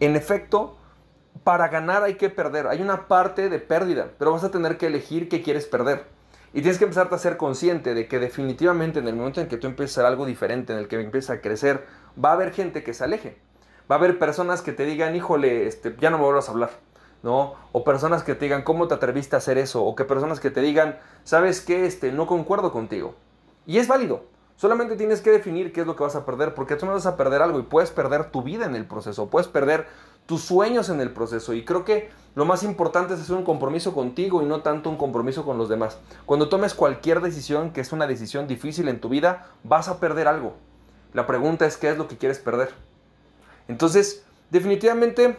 en 0.00 0.16
efecto, 0.16 0.76
para 1.44 1.68
ganar 1.68 2.02
hay 2.02 2.14
que 2.14 2.30
perder. 2.30 2.66
Hay 2.66 2.82
una 2.82 3.08
parte 3.08 3.48
de 3.48 3.58
pérdida, 3.58 4.10
pero 4.18 4.32
vas 4.32 4.44
a 4.44 4.50
tener 4.50 4.76
que 4.76 4.86
elegir 4.86 5.28
qué 5.28 5.42
quieres 5.42 5.66
perder. 5.66 6.06
Y 6.52 6.62
tienes 6.62 6.78
que 6.78 6.84
empezarte 6.84 7.14
a 7.14 7.18
ser 7.18 7.36
consciente 7.36 7.94
de 7.94 8.08
que 8.08 8.18
definitivamente 8.18 8.98
en 8.98 9.08
el 9.08 9.14
momento 9.14 9.40
en 9.40 9.48
que 9.48 9.56
tú 9.56 9.66
empieces 9.66 9.96
a 9.96 10.00
hacer 10.00 10.12
algo 10.12 10.26
diferente, 10.26 10.72
en 10.72 10.80
el 10.80 10.88
que 10.88 11.00
empieces 11.00 11.30
a 11.30 11.40
crecer, 11.40 11.86
va 12.22 12.30
a 12.30 12.32
haber 12.34 12.52
gente 12.52 12.82
que 12.82 12.94
se 12.94 13.04
aleje. 13.04 13.38
Va 13.90 13.96
a 13.96 13.98
haber 13.98 14.18
personas 14.18 14.62
que 14.62 14.72
te 14.72 14.84
digan, 14.84 15.14
híjole, 15.14 15.66
este, 15.66 15.94
ya 16.00 16.10
no 16.10 16.18
me 16.18 16.24
vuelvas 16.24 16.48
a 16.48 16.52
hablar 16.52 16.70
¿no? 17.22 17.54
O 17.72 17.84
personas 17.84 18.22
que 18.22 18.34
te 18.34 18.46
digan, 18.46 18.62
¿cómo 18.62 18.88
te 18.88 18.94
atreviste 18.94 19.36
a 19.36 19.38
hacer 19.38 19.58
eso? 19.58 19.84
O 19.84 19.94
que 19.94 20.04
personas 20.04 20.40
que 20.40 20.50
te 20.50 20.60
digan, 20.60 20.98
¿sabes 21.24 21.60
qué? 21.60 21.86
Este, 21.86 22.12
no 22.12 22.26
concuerdo 22.26 22.72
contigo. 22.72 23.14
Y 23.66 23.78
es 23.78 23.88
válido. 23.88 24.24
Solamente 24.56 24.96
tienes 24.96 25.22
que 25.22 25.30
definir 25.30 25.72
qué 25.72 25.82
es 25.82 25.86
lo 25.86 25.96
que 25.96 26.02
vas 26.02 26.16
a 26.16 26.26
perder, 26.26 26.54
porque 26.54 26.76
tú 26.76 26.84
no 26.84 26.92
vas 26.92 27.06
a 27.06 27.16
perder 27.16 27.40
algo 27.40 27.58
y 27.58 27.62
puedes 27.62 27.90
perder 27.90 28.30
tu 28.30 28.42
vida 28.42 28.66
en 28.66 28.76
el 28.76 28.86
proceso, 28.86 29.30
puedes 29.30 29.48
perder 29.48 29.86
tus 30.30 30.42
sueños 30.42 30.88
en 30.90 31.00
el 31.00 31.10
proceso. 31.10 31.54
Y 31.54 31.64
creo 31.64 31.84
que 31.84 32.08
lo 32.36 32.44
más 32.44 32.62
importante 32.62 33.14
es 33.14 33.20
hacer 33.20 33.34
un 33.34 33.42
compromiso 33.42 33.92
contigo 33.92 34.42
y 34.42 34.44
no 34.44 34.60
tanto 34.60 34.88
un 34.88 34.96
compromiso 34.96 35.44
con 35.44 35.58
los 35.58 35.68
demás. 35.68 35.98
Cuando 36.24 36.48
tomes 36.48 36.72
cualquier 36.72 37.20
decisión 37.20 37.72
que 37.72 37.80
es 37.80 37.90
una 37.90 38.06
decisión 38.06 38.46
difícil 38.46 38.86
en 38.86 39.00
tu 39.00 39.08
vida, 39.08 39.48
vas 39.64 39.88
a 39.88 39.98
perder 39.98 40.28
algo. 40.28 40.54
La 41.14 41.26
pregunta 41.26 41.66
es 41.66 41.76
qué 41.76 41.90
es 41.90 41.98
lo 41.98 42.06
que 42.06 42.16
quieres 42.16 42.38
perder. 42.38 42.72
Entonces, 43.66 44.24
definitivamente 44.52 45.36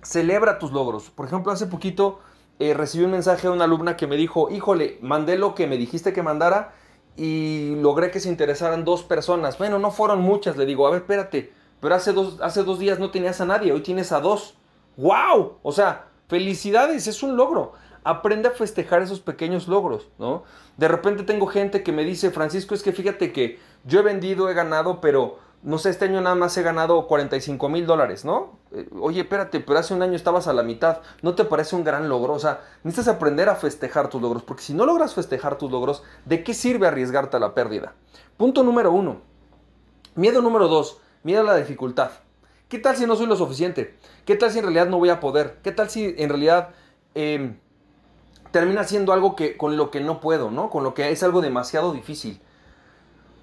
celebra 0.00 0.58
tus 0.58 0.72
logros. 0.72 1.10
Por 1.10 1.26
ejemplo, 1.26 1.52
hace 1.52 1.66
poquito 1.66 2.20
eh, 2.58 2.72
recibí 2.72 3.04
un 3.04 3.10
mensaje 3.10 3.48
de 3.48 3.52
una 3.52 3.64
alumna 3.64 3.98
que 3.98 4.06
me 4.06 4.16
dijo, 4.16 4.48
híjole, 4.48 4.96
mandé 5.02 5.36
lo 5.36 5.54
que 5.54 5.66
me 5.66 5.76
dijiste 5.76 6.14
que 6.14 6.22
mandara 6.22 6.72
y 7.16 7.74
logré 7.82 8.10
que 8.10 8.20
se 8.20 8.30
interesaran 8.30 8.86
dos 8.86 9.02
personas. 9.02 9.58
Bueno, 9.58 9.78
no 9.78 9.90
fueron 9.90 10.22
muchas, 10.22 10.56
le 10.56 10.64
digo, 10.64 10.86
a 10.86 10.90
ver, 10.90 11.02
espérate, 11.02 11.52
pero 11.80 11.94
hace 11.94 12.12
dos, 12.12 12.40
hace 12.40 12.62
dos 12.62 12.78
días 12.78 12.98
no 12.98 13.10
tenías 13.10 13.40
a 13.40 13.46
nadie, 13.46 13.72
hoy 13.72 13.82
tienes 13.82 14.12
a 14.12 14.20
dos. 14.20 14.54
¡Wow! 14.96 15.58
O 15.62 15.72
sea, 15.72 16.06
felicidades, 16.28 17.06
es 17.06 17.22
un 17.22 17.36
logro. 17.36 17.72
Aprende 18.04 18.48
a 18.48 18.52
festejar 18.52 19.02
esos 19.02 19.20
pequeños 19.20 19.68
logros, 19.68 20.08
¿no? 20.18 20.44
De 20.76 20.88
repente 20.88 21.24
tengo 21.24 21.46
gente 21.46 21.82
que 21.82 21.92
me 21.92 22.04
dice, 22.04 22.30
Francisco, 22.30 22.74
es 22.74 22.82
que 22.82 22.92
fíjate 22.92 23.32
que 23.32 23.58
yo 23.84 24.00
he 24.00 24.02
vendido, 24.02 24.48
he 24.48 24.54
ganado, 24.54 25.00
pero 25.00 25.38
no 25.62 25.78
sé, 25.78 25.90
este 25.90 26.04
año 26.04 26.20
nada 26.20 26.36
más 26.36 26.56
he 26.56 26.62
ganado 26.62 27.06
45 27.08 27.68
mil 27.68 27.86
dólares, 27.86 28.24
¿no? 28.24 28.58
Eh, 28.72 28.88
oye, 29.00 29.22
espérate, 29.22 29.58
pero 29.58 29.78
hace 29.78 29.94
un 29.94 30.02
año 30.02 30.14
estabas 30.14 30.46
a 30.46 30.52
la 30.52 30.62
mitad, 30.62 31.00
¿no 31.22 31.34
te 31.34 31.44
parece 31.44 31.74
un 31.74 31.82
gran 31.82 32.08
logro? 32.08 32.34
O 32.34 32.38
sea, 32.38 32.60
necesitas 32.84 33.14
aprender 33.14 33.48
a 33.48 33.56
festejar 33.56 34.08
tus 34.08 34.22
logros, 34.22 34.44
porque 34.44 34.62
si 34.62 34.74
no 34.74 34.86
logras 34.86 35.14
festejar 35.14 35.58
tus 35.58 35.70
logros, 35.70 36.04
¿de 36.24 36.44
qué 36.44 36.54
sirve 36.54 36.86
arriesgarte 36.86 37.36
a 37.36 37.40
la 37.40 37.54
pérdida? 37.54 37.94
Punto 38.36 38.62
número 38.62 38.92
uno. 38.92 39.22
Miedo 40.14 40.40
número 40.40 40.68
dos, 40.68 41.00
miedo 41.26 41.40
a 41.40 41.44
la 41.44 41.56
dificultad. 41.56 42.12
¿Qué 42.68 42.78
tal 42.78 42.96
si 42.96 43.04
no 43.04 43.16
soy 43.16 43.26
lo 43.26 43.36
suficiente? 43.36 43.96
¿Qué 44.24 44.36
tal 44.36 44.50
si 44.52 44.58
en 44.58 44.64
realidad 44.64 44.86
no 44.86 44.98
voy 44.98 45.10
a 45.10 45.18
poder? 45.18 45.58
¿Qué 45.62 45.72
tal 45.72 45.90
si 45.90 46.14
en 46.16 46.28
realidad 46.28 46.70
em, 47.14 47.58
termina 48.52 48.84
siendo 48.84 49.12
algo 49.12 49.34
que 49.34 49.56
con 49.56 49.76
lo 49.76 49.90
que 49.90 50.00
no 50.00 50.20
puedo, 50.20 50.52
¿no? 50.52 50.70
Con 50.70 50.84
lo 50.84 50.94
que 50.94 51.10
es 51.10 51.22
algo 51.24 51.40
demasiado 51.40 51.92
difícil. 51.92 52.40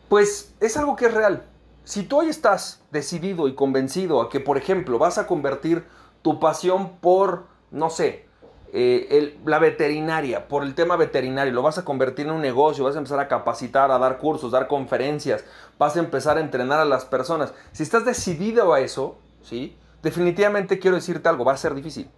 Pues 0.07 0.55
es 0.61 0.77
algo 0.77 0.95
que 0.95 1.07
es 1.07 1.13
real. 1.13 1.45
Si 1.83 2.03
tú 2.03 2.19
hoy 2.19 2.29
estás 2.29 2.81
decidido 2.91 3.49
y 3.49 3.55
convencido 3.55 4.21
a 4.21 4.29
que, 4.29 4.39
por 4.39 4.57
ejemplo, 4.57 4.97
vas 4.97 5.17
a 5.17 5.27
convertir 5.27 5.83
tu 6.21 6.39
pasión 6.39 6.97
por, 6.99 7.47
no 7.69 7.89
sé, 7.89 8.27
eh, 8.75 9.37
la 9.45 9.59
veterinaria, 9.59 10.47
por 10.47 10.63
el 10.63 10.73
tema 10.73 10.95
veterinario, 10.95 11.53
lo 11.53 11.61
vas 11.61 11.77
a 11.77 11.85
convertir 11.85 12.25
en 12.25 12.31
un 12.31 12.41
negocio, 12.41 12.83
vas 12.83 12.95
a 12.95 12.97
empezar 12.97 13.19
a 13.19 13.27
capacitar, 13.27 13.91
a 13.91 13.99
dar 13.99 14.17
cursos, 14.17 14.51
dar 14.51 14.67
conferencias, 14.67 15.45
vas 15.77 15.95
a 15.95 15.99
empezar 15.99 16.37
a 16.37 16.39
entrenar 16.39 16.79
a 16.79 16.85
las 16.85 17.05
personas. 17.05 17.53
Si 17.71 17.83
estás 17.83 18.03
decidido 18.03 18.73
a 18.73 18.79
eso, 18.79 19.19
¿sí? 19.43 19.77
Definitivamente 20.01 20.79
quiero 20.79 20.95
decirte 20.95 21.29
algo, 21.29 21.45
va 21.45 21.53
a 21.53 21.57
ser 21.57 21.75
difícil. 21.75 22.09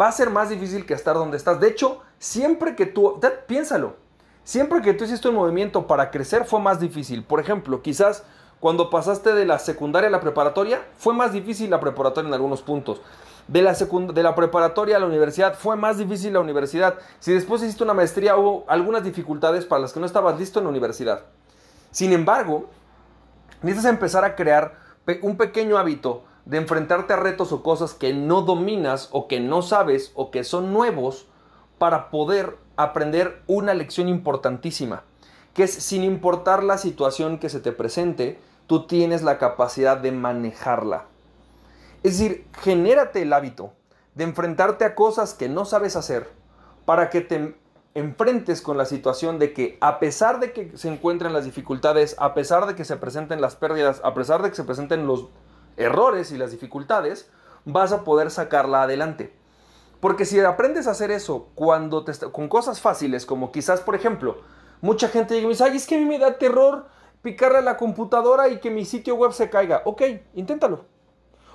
Va 0.00 0.06
a 0.06 0.12
ser 0.12 0.30
más 0.30 0.50
difícil 0.50 0.86
que 0.86 0.94
estar 0.94 1.16
donde 1.16 1.36
estás. 1.36 1.58
De 1.58 1.66
hecho, 1.66 2.00
siempre 2.20 2.76
que 2.76 2.86
tú, 2.86 3.20
piénsalo, 3.48 3.96
siempre 4.44 4.82
que 4.82 4.94
tú 4.94 5.02
hiciste 5.02 5.30
un 5.30 5.34
movimiento 5.34 5.88
para 5.88 6.12
crecer 6.12 6.44
fue 6.44 6.60
más 6.60 6.78
difícil. 6.78 7.24
Por 7.24 7.40
ejemplo, 7.40 7.82
quizás 7.82 8.22
cuando 8.60 8.88
pasaste 8.88 9.34
de 9.34 9.46
la 9.46 9.58
secundaria 9.58 10.08
a 10.08 10.12
la 10.12 10.20
preparatoria, 10.20 10.86
fue 10.96 11.12
más 11.12 11.32
difícil 11.32 11.70
la 11.70 11.80
preparatoria 11.80 12.28
en 12.28 12.34
algunos 12.34 12.62
puntos 12.62 13.02
de 13.48 13.62
la, 13.62 13.74
de 13.74 14.22
la 14.22 14.34
preparatoria 14.34 14.96
a 14.96 15.00
la 15.00 15.06
universidad, 15.06 15.54
fue 15.54 15.76
más 15.76 15.98
difícil 15.98 16.32
la 16.32 16.40
universidad. 16.40 16.98
Si 17.18 17.32
después 17.32 17.62
hiciste 17.62 17.84
una 17.84 17.94
maestría, 17.94 18.36
hubo 18.36 18.64
algunas 18.68 19.04
dificultades 19.04 19.64
para 19.64 19.82
las 19.82 19.92
que 19.92 20.00
no 20.00 20.06
estabas 20.06 20.38
listo 20.38 20.58
en 20.58 20.64
la 20.64 20.70
universidad. 20.70 21.22
Sin 21.90 22.12
embargo, 22.12 22.68
necesitas 23.62 23.90
empezar 23.90 24.24
a 24.24 24.34
crear 24.34 24.76
un 25.22 25.36
pequeño 25.36 25.78
hábito 25.78 26.24
de 26.44 26.58
enfrentarte 26.58 27.12
a 27.12 27.16
retos 27.16 27.52
o 27.52 27.62
cosas 27.62 27.94
que 27.94 28.14
no 28.14 28.42
dominas 28.42 29.08
o 29.12 29.28
que 29.28 29.40
no 29.40 29.62
sabes 29.62 30.12
o 30.14 30.30
que 30.30 30.44
son 30.44 30.72
nuevos 30.72 31.26
para 31.78 32.10
poder 32.10 32.58
aprender 32.76 33.42
una 33.46 33.74
lección 33.74 34.08
importantísima, 34.08 35.04
que 35.54 35.64
es 35.64 35.72
sin 35.72 36.04
importar 36.04 36.64
la 36.64 36.78
situación 36.78 37.38
que 37.38 37.48
se 37.48 37.60
te 37.60 37.72
presente, 37.72 38.40
tú 38.66 38.86
tienes 38.86 39.22
la 39.22 39.38
capacidad 39.38 39.96
de 39.96 40.12
manejarla. 40.12 41.06
Es 42.02 42.18
decir, 42.18 42.46
genérate 42.60 43.22
el 43.22 43.32
hábito 43.32 43.72
de 44.14 44.24
enfrentarte 44.24 44.84
a 44.84 44.94
cosas 44.94 45.34
que 45.34 45.48
no 45.48 45.64
sabes 45.64 45.96
hacer 45.96 46.28
para 46.84 47.10
que 47.10 47.20
te 47.20 47.54
enfrentes 47.94 48.62
con 48.62 48.76
la 48.76 48.86
situación 48.86 49.38
de 49.38 49.52
que 49.52 49.78
a 49.80 49.98
pesar 49.98 50.40
de 50.40 50.52
que 50.52 50.76
se 50.76 50.88
encuentren 50.88 51.32
las 51.32 51.44
dificultades, 51.44 52.16
a 52.18 52.34
pesar 52.34 52.66
de 52.66 52.74
que 52.74 52.84
se 52.84 52.96
presenten 52.96 53.40
las 53.40 53.54
pérdidas, 53.54 54.00
a 54.02 54.14
pesar 54.14 54.42
de 54.42 54.50
que 54.50 54.56
se 54.56 54.64
presenten 54.64 55.06
los 55.06 55.28
errores 55.76 56.32
y 56.32 56.38
las 56.38 56.50
dificultades, 56.50 57.30
vas 57.64 57.92
a 57.92 58.02
poder 58.04 58.30
sacarla 58.30 58.82
adelante. 58.82 59.32
Porque 60.00 60.24
si 60.24 60.40
aprendes 60.40 60.88
a 60.88 60.92
hacer 60.92 61.12
eso 61.12 61.50
cuando 61.54 62.04
te 62.04 62.12
con 62.32 62.48
cosas 62.48 62.80
fáciles, 62.80 63.26
como 63.26 63.52
quizás, 63.52 63.80
por 63.80 63.94
ejemplo, 63.94 64.38
mucha 64.80 65.08
gente 65.08 65.34
llega 65.34 65.44
y 65.44 65.46
me 65.46 65.52
dice, 65.52 65.64
ay, 65.64 65.76
es 65.76 65.86
que 65.86 65.94
a 65.94 65.98
mí 65.98 66.04
me 66.04 66.18
da 66.18 66.38
terror 66.38 66.86
picarle 67.22 67.58
a 67.58 67.62
la 67.62 67.76
computadora 67.76 68.48
y 68.48 68.58
que 68.58 68.70
mi 68.70 68.84
sitio 68.84 69.14
web 69.14 69.32
se 69.32 69.48
caiga. 69.48 69.82
Ok, 69.84 70.02
inténtalo. 70.34 70.91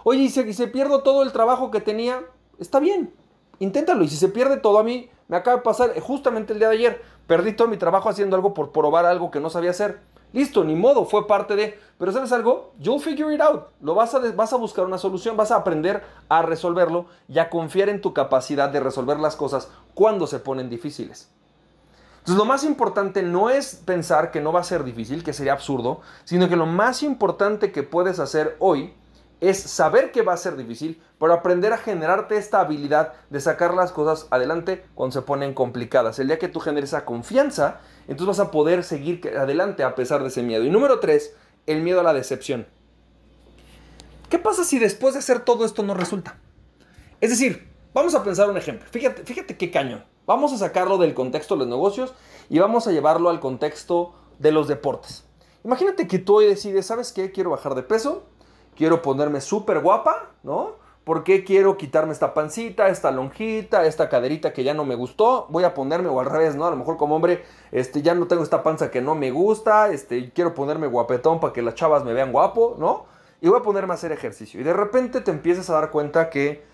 Oye, 0.10 0.22
y 0.22 0.30
si 0.30 0.54
se 0.54 0.68
pierdo 0.68 1.04
todo 1.04 1.22
el 1.22 1.34
trabajo 1.34 1.70
que 1.70 1.82
tenía, 1.82 2.24
está 2.60 2.80
bien, 2.80 3.14
inténtalo. 3.60 4.06
Y 4.06 4.08
si 4.08 4.16
se 4.16 4.30
pierde 4.30 4.56
todo 4.56 4.80
a 4.80 4.84
mí, 4.84 5.10
me 5.28 5.36
acaba 5.36 5.58
de 5.58 5.64
pasar 5.64 6.00
justamente 6.00 6.54
el 6.54 6.60
día 6.60 6.70
de 6.70 6.76
ayer, 6.76 7.02
perdí 7.28 7.52
todo 7.52 7.68
mi 7.68 7.76
trabajo 7.76 8.08
haciendo 8.08 8.38
algo 8.38 8.54
por 8.54 8.72
probar 8.72 9.06
algo 9.06 9.32
que 9.32 9.42
no 9.42 9.50
sabía 9.50 9.72
hacer. 9.72 10.00
Listo, 10.32 10.64
ni 10.64 10.76
modo, 10.76 11.04
fue 11.04 11.28
parte 11.28 11.58
de... 11.58 11.78
Pero 11.98 12.14
¿sabes 12.14 12.32
algo? 12.32 12.72
You'll 12.80 13.02
figure 13.02 13.36
it 13.36 13.42
out. 13.42 13.64
Lo 13.82 13.96
vas 13.96 14.16
a, 14.16 14.20
vas 14.32 14.54
a 14.54 14.56
buscar 14.56 14.86
una 14.86 14.98
solución, 14.98 15.36
vas 15.36 15.52
a 15.52 15.58
aprender 15.58 16.02
a 16.30 16.42
resolverlo 16.42 17.08
y 17.28 17.40
a 17.40 17.50
confiar 17.50 17.90
en 17.90 18.00
tu 18.00 18.14
capacidad 18.14 18.70
de 18.70 18.80
resolver 18.80 19.20
las 19.20 19.36
cosas 19.36 19.68
cuando 19.94 20.26
se 20.26 20.40
ponen 20.40 20.70
difíciles. 20.70 21.30
Entonces 22.20 22.38
lo 22.38 22.46
más 22.46 22.64
importante 22.64 23.24
no 23.24 23.50
es 23.50 23.76
pensar 23.76 24.32
que 24.32 24.40
no 24.40 24.54
va 24.54 24.62
a 24.62 24.64
ser 24.64 24.86
difícil, 24.86 25.26
que 25.26 25.34
sería 25.34 25.52
absurdo, 25.52 26.00
sino 26.24 26.48
que 26.48 26.56
lo 26.56 26.66
más 26.66 27.04
importante 27.04 27.74
que 27.74 27.84
puedes 27.84 28.20
hacer 28.20 28.56
hoy 28.60 28.94
es 29.39 29.60
saber 29.60 30.12
que 30.12 30.24
va 30.24 30.34
a 30.34 30.38
ser 30.38 30.56
difícil, 30.56 31.01
pero 31.20 31.34
aprender 31.34 31.72
a 31.74 31.77
generarte 31.77 32.38
esta 32.38 32.60
habilidad 32.60 33.13
de 33.29 33.39
sacar 33.39 33.74
las 33.74 33.91
cosas 33.91 34.27
adelante 34.32 34.84
cuando 34.96 35.13
se 35.13 35.22
ponen 35.22 35.53
complicadas. 35.53 36.17
El 36.20 36.27
día 36.27 36.39
que 36.39 36.48
tú 36.48 36.60
generes 36.60 36.89
esa 36.89 37.06
confianza, 37.06 37.79
entonces 38.08 38.38
vas 38.38 38.48
a 38.48 38.51
poder 38.51 38.84
seguir 38.84 39.22
adelante 39.38 39.84
a 39.84 39.96
pesar 39.96 40.22
de 40.22 40.29
ese 40.29 40.41
miedo. 40.41 40.63
Y 40.63 40.70
número 40.70 41.00
tres, 41.00 41.36
el 41.67 41.82
miedo 41.82 42.00
a 42.00 42.03
la 42.03 42.13
decepción. 42.13 42.65
¿Qué 44.29 44.39
pasa 44.39 44.63
si 44.63 44.79
después 44.79 45.13
de 45.13 45.20
hacer 45.20 45.41
todo 45.41 45.65
esto 45.65 45.84
no 45.84 45.94
resulta? 45.94 46.38
Es 47.22 47.29
decir, 47.29 47.70
vamos 47.94 48.15
a 48.15 48.24
pensar 48.24 48.50
un 48.50 48.58
ejemplo. 48.58 48.88
Fíjate, 48.89 49.24
fíjate 49.24 49.56
qué 49.56 49.70
cañón. 49.70 50.03
Vamos 50.25 50.51
a 50.51 50.58
sacarlo 50.58 50.98
del 50.98 51.13
contexto 51.13 51.56
de 51.56 51.60
los 51.60 51.67
negocios 51.67 52.13
y 52.50 52.60
vamos 52.60 52.88
a 52.88 52.91
llevarlo 52.91 53.29
al 53.29 53.39
contexto 53.39 54.13
de 54.39 54.51
los 54.51 54.67
deportes. 54.67 55.24
Imagínate 55.63 56.08
que 56.08 56.20
tú 56.20 56.38
hoy 56.38 56.48
decides, 56.48 56.88
¿sabes 56.88 57.13
qué? 57.13 57.32
Quiero 57.32 57.51
bajar 57.51 57.75
de 57.75 57.84
peso 57.84 58.25
quiero 58.77 59.01
ponerme 59.01 59.41
súper 59.41 59.79
guapa, 59.79 60.29
¿no? 60.43 60.75
¿Por 61.03 61.24
qué 61.24 61.43
quiero 61.43 61.77
quitarme 61.77 62.12
esta 62.12 62.34
pancita, 62.34 62.89
esta 62.89 63.12
lonjita, 63.12 63.86
esta 63.86 64.10
caderita 64.10 64.51
que 64.51 64.63
ya 64.63 64.74
no 64.74 64.84
me 64.84 64.96
gustó? 64.96 65.48
Voy 65.50 65.63
a 65.63 65.74
ponerme, 65.74 66.10
o 66.10 66.19
al 66.19 66.25
revés, 66.25 66.55
¿no? 66.55 66.65
A 66.65 66.69
lo 66.69 66.75
mejor 66.75 66.98
como 66.98 67.15
hombre, 67.15 67.46
este, 67.72 68.01
ya 68.01 68.13
no 68.13 68.27
tengo 68.27 68.43
esta 68.43 68.62
panza 68.62 68.91
que 68.91 69.01
no 69.01 69.15
me 69.15 69.31
gusta, 69.31 69.89
este, 69.89 70.31
quiero 70.31 70.53
ponerme 70.53 70.88
guapetón 70.88 71.39
para 71.39 71.53
que 71.53 71.62
las 71.62 71.75
chavas 71.75 72.03
me 72.03 72.13
vean 72.13 72.34
guapo, 72.34 72.75
¿no? 72.77 73.05
Y 73.39 73.48
voy 73.48 73.60
a 73.60 73.63
ponerme 73.63 73.93
a 73.93 73.96
hacer 73.96 74.12
ejercicio. 74.12 74.60
Y 74.60 74.63
de 74.63 74.74
repente 74.74 75.22
te 75.22 75.31
empiezas 75.31 75.69
a 75.69 75.74
dar 75.74 75.91
cuenta 75.91 76.29
que 76.29 76.65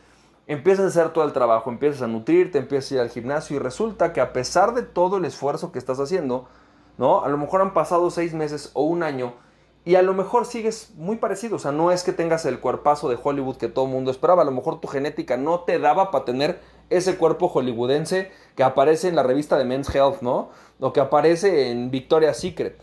empiezas 0.47 0.85
a 0.85 0.87
hacer 0.87 1.13
todo 1.13 1.25
el 1.25 1.33
trabajo, 1.33 1.69
empiezas 1.69 2.01
a 2.01 2.07
nutrirte, 2.07 2.57
empiezas 2.57 2.91
a 2.91 2.95
ir 2.95 3.01
al 3.01 3.09
gimnasio 3.09 3.55
y 3.55 3.59
resulta 3.59 4.13
que 4.13 4.19
a 4.21 4.33
pesar 4.33 4.73
de 4.73 4.81
todo 4.81 5.17
el 5.17 5.25
esfuerzo 5.25 5.71
que 5.71 5.79
estás 5.79 5.99
haciendo, 5.99 6.47
¿no? 6.97 7.23
A 7.23 7.29
lo 7.29 7.37
mejor 7.37 7.61
han 7.61 7.73
pasado 7.73 8.09
seis 8.09 8.33
meses 8.33 8.71
o 8.73 8.83
un 8.83 9.03
año 9.03 9.33
y 9.85 9.95
a 9.95 10.01
lo 10.01 10.13
mejor 10.13 10.45
sigues 10.45 10.91
muy 10.95 11.17
parecido, 11.17 11.57
o 11.57 11.59
sea, 11.59 11.71
no 11.71 11.91
es 11.91 12.03
que 12.03 12.13
tengas 12.13 12.45
el 12.45 12.59
cuerpazo 12.59 13.09
de 13.09 13.17
Hollywood 13.21 13.57
que 13.57 13.67
todo 13.67 13.85
el 13.85 13.91
mundo 13.91 14.11
esperaba, 14.11 14.43
a 14.43 14.45
lo 14.45 14.51
mejor 14.51 14.79
tu 14.79 14.87
genética 14.87 15.35
no 15.35 15.61
te 15.61 15.77
daba 15.77 16.09
para 16.09 16.23
tener 16.23 16.61
ese 16.89 17.17
cuerpo 17.17 17.49
hollywoodense 17.49 18.31
que 18.55 18.63
aparece 18.63 19.09
en 19.09 19.15
la 19.15 19.23
revista 19.23 19.57
de 19.57 19.65
Men's 19.65 19.93
Health, 19.93 20.21
¿no? 20.21 20.49
O 20.79 20.93
que 20.93 20.99
aparece 20.99 21.69
en 21.69 21.91
Victoria's 21.91 22.37
Secret. 22.37 22.81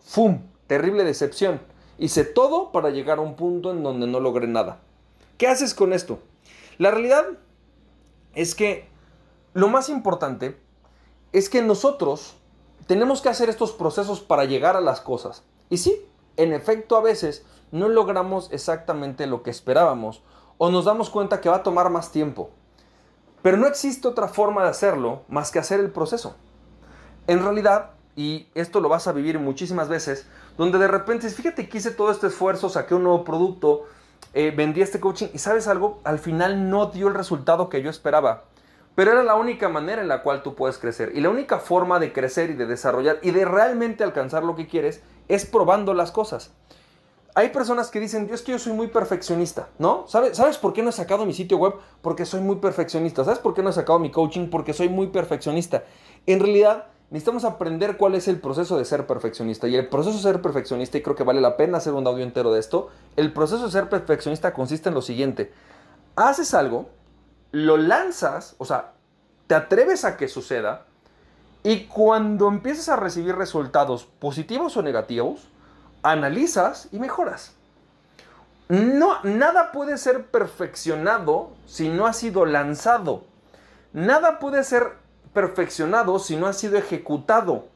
¡Fum! 0.00 0.42
Terrible 0.66 1.04
decepción. 1.04 1.60
Hice 1.98 2.24
todo 2.24 2.72
para 2.72 2.90
llegar 2.90 3.18
a 3.18 3.22
un 3.22 3.36
punto 3.36 3.70
en 3.70 3.82
donde 3.82 4.06
no 4.06 4.18
logré 4.18 4.46
nada. 4.46 4.80
¿Qué 5.38 5.46
haces 5.46 5.74
con 5.74 5.92
esto? 5.92 6.18
La 6.78 6.90
realidad 6.90 7.24
es 8.34 8.54
que 8.54 8.88
lo 9.52 9.68
más 9.68 9.88
importante 9.88 10.56
es 11.32 11.48
que 11.48 11.62
nosotros 11.62 12.36
tenemos 12.86 13.20
que 13.20 13.28
hacer 13.28 13.48
estos 13.48 13.72
procesos 13.72 14.20
para 14.20 14.44
llegar 14.44 14.76
a 14.76 14.80
las 14.80 15.00
cosas. 15.00 15.44
Y 15.70 15.78
sí, 15.78 16.04
en 16.36 16.52
efecto 16.52 16.96
a 16.96 17.02
veces 17.02 17.44
no 17.72 17.88
logramos 17.88 18.48
exactamente 18.52 19.26
lo 19.26 19.42
que 19.42 19.50
esperábamos 19.50 20.22
o 20.58 20.70
nos 20.70 20.84
damos 20.84 21.10
cuenta 21.10 21.40
que 21.40 21.48
va 21.48 21.56
a 21.56 21.62
tomar 21.62 21.90
más 21.90 22.12
tiempo. 22.12 22.50
Pero 23.42 23.56
no 23.56 23.66
existe 23.66 24.08
otra 24.08 24.28
forma 24.28 24.62
de 24.62 24.70
hacerlo 24.70 25.22
más 25.28 25.50
que 25.50 25.58
hacer 25.58 25.80
el 25.80 25.90
proceso. 25.90 26.36
En 27.26 27.42
realidad, 27.42 27.90
y 28.16 28.48
esto 28.54 28.80
lo 28.80 28.88
vas 28.88 29.06
a 29.06 29.12
vivir 29.12 29.38
muchísimas 29.38 29.88
veces, 29.88 30.26
donde 30.56 30.78
de 30.78 30.88
repente, 30.88 31.28
fíjate 31.28 31.68
que 31.68 31.78
hice 31.78 31.90
todo 31.90 32.10
este 32.10 32.28
esfuerzo, 32.28 32.68
saqué 32.68 32.94
un 32.94 33.02
nuevo 33.02 33.24
producto, 33.24 33.84
eh, 34.32 34.52
vendí 34.56 34.80
este 34.80 35.00
coaching 35.00 35.28
y 35.34 35.38
sabes 35.38 35.68
algo, 35.68 36.00
al 36.04 36.18
final 36.18 36.70
no 36.70 36.86
dio 36.86 37.08
el 37.08 37.14
resultado 37.14 37.68
que 37.68 37.82
yo 37.82 37.90
esperaba. 37.90 38.44
Pero 38.94 39.10
era 39.10 39.24
la 39.24 39.34
única 39.34 39.68
manera 39.68 40.00
en 40.00 40.08
la 40.08 40.22
cual 40.22 40.42
tú 40.42 40.54
puedes 40.54 40.78
crecer. 40.78 41.12
Y 41.14 41.20
la 41.20 41.28
única 41.28 41.58
forma 41.58 41.98
de 41.98 42.12
crecer 42.12 42.50
y 42.50 42.54
de 42.54 42.66
desarrollar 42.66 43.18
y 43.22 43.32
de 43.32 43.44
realmente 43.44 44.04
alcanzar 44.04 44.44
lo 44.44 44.54
que 44.54 44.68
quieres 44.68 45.02
es 45.28 45.46
probando 45.46 45.94
las 45.94 46.10
cosas. 46.12 46.50
Hay 47.36 47.48
personas 47.48 47.90
que 47.90 47.98
dicen, 47.98 48.28
Dios, 48.28 48.42
que 48.42 48.52
yo 48.52 48.58
soy 48.60 48.72
muy 48.72 48.86
perfeccionista, 48.86 49.68
¿no? 49.78 50.04
¿Sabes, 50.06 50.36
¿Sabes 50.36 50.56
por 50.56 50.72
qué 50.72 50.82
no 50.82 50.90
he 50.90 50.92
sacado 50.92 51.26
mi 51.26 51.34
sitio 51.34 51.58
web? 51.58 51.74
Porque 52.00 52.24
soy 52.26 52.40
muy 52.40 52.56
perfeccionista. 52.56 53.24
¿Sabes 53.24 53.40
por 53.40 53.54
qué 53.54 53.62
no 53.62 53.70
he 53.70 53.72
sacado 53.72 53.98
mi 53.98 54.12
coaching? 54.12 54.48
Porque 54.50 54.72
soy 54.72 54.88
muy 54.88 55.08
perfeccionista. 55.08 55.82
En 56.26 56.38
realidad, 56.38 56.86
necesitamos 57.10 57.44
aprender 57.44 57.96
cuál 57.96 58.14
es 58.14 58.28
el 58.28 58.40
proceso 58.40 58.78
de 58.78 58.84
ser 58.84 59.08
perfeccionista. 59.08 59.66
Y 59.66 59.74
el 59.74 59.88
proceso 59.88 60.16
de 60.16 60.22
ser 60.22 60.42
perfeccionista, 60.42 60.96
y 60.96 61.02
creo 61.02 61.16
que 61.16 61.24
vale 61.24 61.40
la 61.40 61.56
pena 61.56 61.78
hacer 61.78 61.92
un 61.94 62.06
audio 62.06 62.22
entero 62.22 62.52
de 62.52 62.60
esto, 62.60 62.90
el 63.16 63.32
proceso 63.32 63.64
de 63.64 63.72
ser 63.72 63.88
perfeccionista 63.88 64.54
consiste 64.54 64.88
en 64.88 64.94
lo 64.94 65.02
siguiente. 65.02 65.52
Haces 66.14 66.54
algo, 66.54 66.88
lo 67.50 67.76
lanzas, 67.76 68.54
o 68.58 68.64
sea, 68.64 68.92
te 69.48 69.56
atreves 69.56 70.04
a 70.04 70.16
que 70.16 70.28
suceda, 70.28 70.86
y 71.64 71.86
cuando 71.86 72.46
empiezas 72.46 72.90
a 72.90 72.96
recibir 72.96 73.34
resultados 73.34 74.04
positivos 74.04 74.76
o 74.76 74.82
negativos, 74.82 75.48
analizas 76.02 76.88
y 76.92 76.98
mejoras. 76.98 77.54
No, 78.68 79.16
nada 79.24 79.72
puede 79.72 79.96
ser 79.96 80.26
perfeccionado 80.26 81.52
si 81.66 81.88
no 81.88 82.06
ha 82.06 82.12
sido 82.12 82.44
lanzado. 82.44 83.24
Nada 83.94 84.38
puede 84.38 84.62
ser 84.62 84.92
perfeccionado 85.32 86.18
si 86.18 86.36
no 86.36 86.46
ha 86.46 86.52
sido 86.52 86.76
ejecutado. 86.76 87.66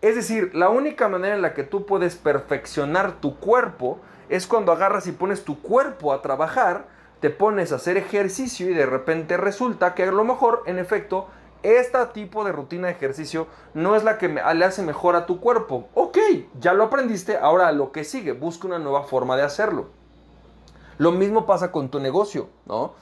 Es 0.00 0.14
decir, 0.14 0.54
la 0.54 0.68
única 0.68 1.08
manera 1.08 1.34
en 1.34 1.42
la 1.42 1.54
que 1.54 1.64
tú 1.64 1.86
puedes 1.86 2.14
perfeccionar 2.14 3.20
tu 3.20 3.36
cuerpo 3.40 3.98
es 4.28 4.46
cuando 4.46 4.70
agarras 4.70 5.08
y 5.08 5.12
pones 5.12 5.44
tu 5.44 5.60
cuerpo 5.60 6.12
a 6.12 6.22
trabajar, 6.22 6.84
te 7.18 7.30
pones 7.30 7.72
a 7.72 7.76
hacer 7.76 7.96
ejercicio 7.96 8.70
y 8.70 8.74
de 8.74 8.86
repente 8.86 9.36
resulta 9.36 9.94
que 9.94 10.04
a 10.04 10.12
lo 10.12 10.24
mejor, 10.24 10.62
en 10.66 10.78
efecto, 10.78 11.28
este 11.64 11.98
tipo 12.12 12.44
de 12.44 12.52
rutina 12.52 12.88
de 12.88 12.92
ejercicio 12.92 13.46
no 13.72 13.96
es 13.96 14.04
la 14.04 14.18
que 14.18 14.28
le 14.28 14.64
hace 14.64 14.82
mejor 14.82 15.16
a 15.16 15.26
tu 15.26 15.40
cuerpo. 15.40 15.88
Ok, 15.94 16.18
ya 16.60 16.74
lo 16.74 16.84
aprendiste, 16.84 17.36
ahora 17.36 17.72
lo 17.72 17.90
que 17.90 18.04
sigue, 18.04 18.32
busca 18.32 18.66
una 18.66 18.78
nueva 18.78 19.02
forma 19.04 19.36
de 19.36 19.42
hacerlo. 19.42 19.86
Lo 20.98 21.10
mismo 21.10 21.46
pasa 21.46 21.72
con 21.72 21.88
tu 21.88 21.98
negocio, 21.98 22.48
¿no? 22.66 22.92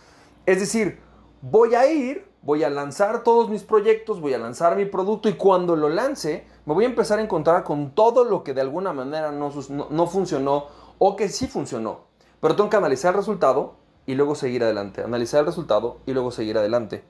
Es 0.47 0.61
decir, 0.61 1.01
voy 1.43 1.75
a 1.75 1.91
ir, 1.91 2.27
voy 2.43 2.65
a 2.65 2.71
lanzar 2.71 3.23
todos 3.23 3.51
mis 3.51 3.65
proyectos, 3.65 4.21
voy 4.21 4.35
a 4.35 4.39
lanzar 4.39 4.77
mi 4.77 4.87
producto 4.87 5.29
y 5.29 5.35
cuando 5.35 5.77
lo 5.77 5.89
lance, 5.89 6.47
me 6.65 6.75
voy 6.75 6.85
a 6.85 6.89
empezar 6.89 7.19
a 7.19 7.23
encontrar 7.23 7.65
con 7.65 7.91
todo 7.91 8.25
lo 8.25 8.45
que 8.45 8.55
de 8.55 8.61
alguna 8.61 8.93
manera 8.93 9.33
no, 9.33 9.51
no 9.91 10.07
funcionó 10.07 10.67
o 10.99 11.17
que 11.17 11.29
sí 11.29 11.49
funcionó. 11.49 12.01
Pero 12.41 12.57
tengo 12.57 12.71
que 12.71 12.77
analizar 12.77 13.13
el 13.13 13.19
resultado 13.19 13.75
y 14.07 14.15
luego 14.15 14.35
seguir 14.35 14.65
adelante. 14.65 15.03
Analizar 15.03 15.41
el 15.41 15.47
resultado 15.47 15.99
y 16.07 16.13
luego 16.13 16.31
seguir 16.31 16.59
adelante. 16.59 17.05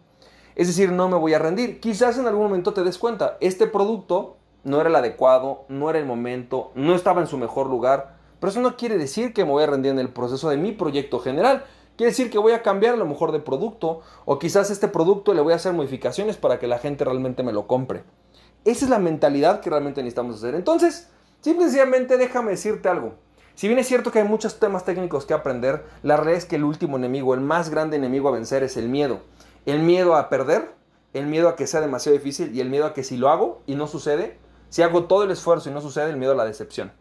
Es 0.54 0.66
decir, 0.66 0.92
no 0.92 1.08
me 1.08 1.16
voy 1.16 1.34
a 1.34 1.38
rendir. 1.38 1.80
Quizás 1.80 2.18
en 2.18 2.26
algún 2.26 2.44
momento 2.44 2.72
te 2.74 2.84
des 2.84 2.98
cuenta, 2.98 3.36
este 3.40 3.66
producto 3.66 4.36
no 4.64 4.80
era 4.80 4.90
el 4.90 4.96
adecuado, 4.96 5.64
no 5.68 5.90
era 5.90 5.98
el 5.98 6.06
momento, 6.06 6.72
no 6.74 6.94
estaba 6.94 7.20
en 7.20 7.26
su 7.26 7.38
mejor 7.38 7.68
lugar. 7.68 8.16
Pero 8.38 8.50
eso 8.50 8.60
no 8.60 8.76
quiere 8.76 8.98
decir 8.98 9.32
que 9.32 9.44
me 9.44 9.52
voy 9.52 9.62
a 9.62 9.68
rendir 9.68 9.92
en 9.92 9.98
el 9.98 10.08
proceso 10.08 10.50
de 10.50 10.56
mi 10.56 10.72
proyecto 10.72 11.20
general. 11.20 11.64
Quiere 11.96 12.10
decir 12.10 12.30
que 12.30 12.38
voy 12.38 12.52
a 12.52 12.62
cambiar 12.62 12.94
a 12.94 12.96
lo 12.96 13.06
mejor 13.06 13.32
de 13.32 13.38
producto 13.38 14.00
o 14.24 14.38
quizás 14.38 14.70
este 14.70 14.88
producto 14.88 15.34
le 15.34 15.42
voy 15.42 15.52
a 15.52 15.56
hacer 15.56 15.72
modificaciones 15.72 16.36
para 16.36 16.58
que 16.58 16.66
la 16.66 16.78
gente 16.78 17.04
realmente 17.04 17.42
me 17.42 17.52
lo 17.52 17.66
compre. 17.66 18.02
Esa 18.64 18.84
es 18.84 18.90
la 18.90 18.98
mentalidad 18.98 19.60
que 19.60 19.70
realmente 19.70 20.02
necesitamos 20.02 20.36
hacer. 20.36 20.54
Entonces, 20.54 21.08
simplemente 21.40 22.16
déjame 22.16 22.52
decirte 22.52 22.88
algo. 22.88 23.14
Si 23.54 23.68
bien 23.68 23.78
es 23.78 23.86
cierto 23.86 24.10
que 24.10 24.20
hay 24.20 24.26
muchos 24.26 24.58
temas 24.58 24.84
técnicos 24.84 25.26
que 25.26 25.34
aprender, 25.34 25.84
la 26.02 26.16
realidad 26.16 26.38
es 26.38 26.46
que 26.46 26.56
el 26.56 26.64
último 26.64 26.96
enemigo, 26.96 27.34
el 27.34 27.40
más 27.40 27.68
grande 27.68 27.96
enemigo 27.96 28.28
a 28.28 28.32
vencer 28.32 28.62
es 28.62 28.76
el 28.76 28.88
miedo. 28.88 29.20
El 29.64 29.80
miedo 29.80 30.16
a 30.16 30.28
perder, 30.28 30.74
el 31.12 31.26
miedo 31.26 31.48
a 31.48 31.56
que 31.56 31.66
sea 31.66 31.80
demasiado 31.80 32.16
difícil 32.16 32.54
y 32.54 32.60
el 32.60 32.68
miedo 32.68 32.86
a 32.86 32.94
que 32.94 33.04
si 33.04 33.16
lo 33.16 33.28
hago 33.28 33.62
y 33.66 33.74
no 33.74 33.86
sucede, 33.86 34.38
si 34.70 34.82
hago 34.82 35.04
todo 35.04 35.22
el 35.24 35.30
esfuerzo 35.30 35.70
y 35.70 35.72
no 35.72 35.80
sucede, 35.80 36.10
el 36.10 36.16
miedo 36.16 36.32
a 36.32 36.36
la 36.36 36.44
decepción. 36.44 36.92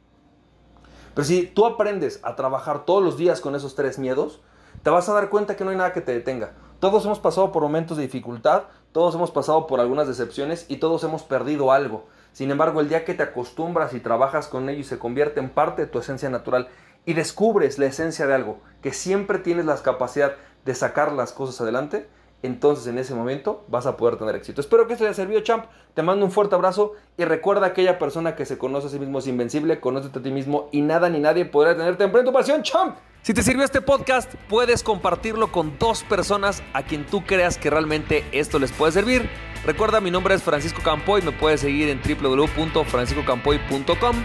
Pero 1.16 1.26
si 1.26 1.48
tú 1.48 1.66
aprendes 1.66 2.20
a 2.24 2.36
trabajar 2.36 2.86
todos 2.86 3.04
los 3.04 3.18
días 3.18 3.42
con 3.42 3.56
esos 3.56 3.76
tres 3.76 3.98
miedos, 3.98 4.42
te 4.84 4.90
vas 4.90 5.10
a 5.10 5.14
dar 5.14 5.30
cuenta 5.30 5.56
que 5.56 5.64
no 5.64 5.72
hay 5.72 5.78
nada 5.78 5.94
que 5.94 6.02
te 6.02 6.14
detenga. 6.14 6.54
Todos 6.80 7.06
hemos 7.06 7.20
pasado 7.20 7.52
por 7.52 7.64
momentos 7.64 7.98
de 7.98 8.04
dificultad, 8.04 8.64
todos 8.92 9.16
hemos 9.16 9.32
pasado 9.32 9.68
por 9.68 9.80
algunas 9.80 10.08
decepciones 10.08 10.66
y 10.68 10.78
todos 10.78 11.04
hemos 11.04 11.24
perdido 11.24 11.72
algo. 11.72 12.06
Sin 12.32 12.50
embargo, 12.50 12.82
el 12.82 12.90
día 12.90 13.06
que 13.06 13.14
te 13.14 13.24
acostumbras 13.24 13.94
y 13.94 14.00
trabajas 14.00 14.48
con 14.48 14.70
ello 14.70 14.80
y 14.80 14.84
se 14.84 15.00
convierte 15.00 15.40
en 15.40 15.50
parte 15.50 15.84
de 15.84 15.88
tu 15.88 16.00
esencia 16.00 16.30
natural 16.30 16.70
y 17.06 17.14
descubres 17.14 17.78
la 17.78 17.88
esencia 17.88 18.28
de 18.28 18.34
algo, 18.34 18.60
que 18.82 18.94
siempre 18.94 19.40
tienes 19.40 19.66
la 19.66 19.76
capacidad 19.78 20.34
de 20.66 20.76
sacar 20.76 21.12
las 21.12 21.34
cosas 21.34 21.60
adelante, 21.62 22.08
entonces 22.44 22.88
en 22.88 22.98
ese 22.98 23.14
momento 23.14 23.66
vas 23.68 23.86
a 23.86 23.98
poder 23.98 24.16
tener 24.18 24.36
éxito. 24.36 24.62
Espero 24.62 24.88
que 24.88 24.94
esto 24.94 25.04
te 25.04 25.10
haya 25.10 25.16
servido, 25.16 25.42
champ. 25.42 25.66
Te 25.94 26.04
mando 26.04 26.26
un 26.26 26.32
fuerte 26.32 26.56
abrazo 26.56 26.94
y 27.18 27.26
recuerda 27.26 27.68
aquella 27.68 28.00
persona 28.00 28.36
que 28.36 28.46
se 28.46 28.58
conoce 28.58 28.88
a 28.88 28.90
sí 28.90 29.00
mismo 29.00 29.20
es 29.20 29.28
invencible, 29.28 29.80
conócete 29.80 30.20
a 30.20 30.24
ti 30.24 30.32
mismo 30.32 30.70
y 30.72 30.82
nada 30.82 31.10
ni 31.10 31.20
nadie 31.20 31.46
podrá 31.46 31.76
tenerte 31.76 32.04
en 32.04 32.26
tu 32.26 32.34
pasión, 32.34 32.64
champ. 32.64 32.98
Si 33.22 33.36
te 33.36 33.44
sirvió 33.44 33.64
este 33.64 33.82
podcast, 33.82 34.34
puedes 34.50 34.82
compartirlo 34.82 35.52
con 35.52 35.78
dos 35.78 36.02
personas 36.04 36.64
a 36.74 36.82
quien 36.84 37.06
tú 37.06 37.24
creas 37.24 37.60
que 37.60 37.70
realmente 37.70 38.26
esto 38.32 38.58
les 38.58 38.72
puede 38.72 38.94
servir. 38.94 39.30
Recuerda, 39.64 40.02
mi 40.02 40.10
nombre 40.10 40.34
es 40.34 40.42
Francisco 40.42 40.82
Campoy, 40.84 41.22
me 41.22 41.32
puedes 41.32 41.62
seguir 41.62 41.90
en 41.90 42.02
www.franciscocampoy.com. 42.02 44.16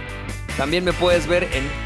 También 0.56 0.85
me 0.85 0.94
puedes 0.94 1.26
ver 1.26 1.42
en 1.52 1.85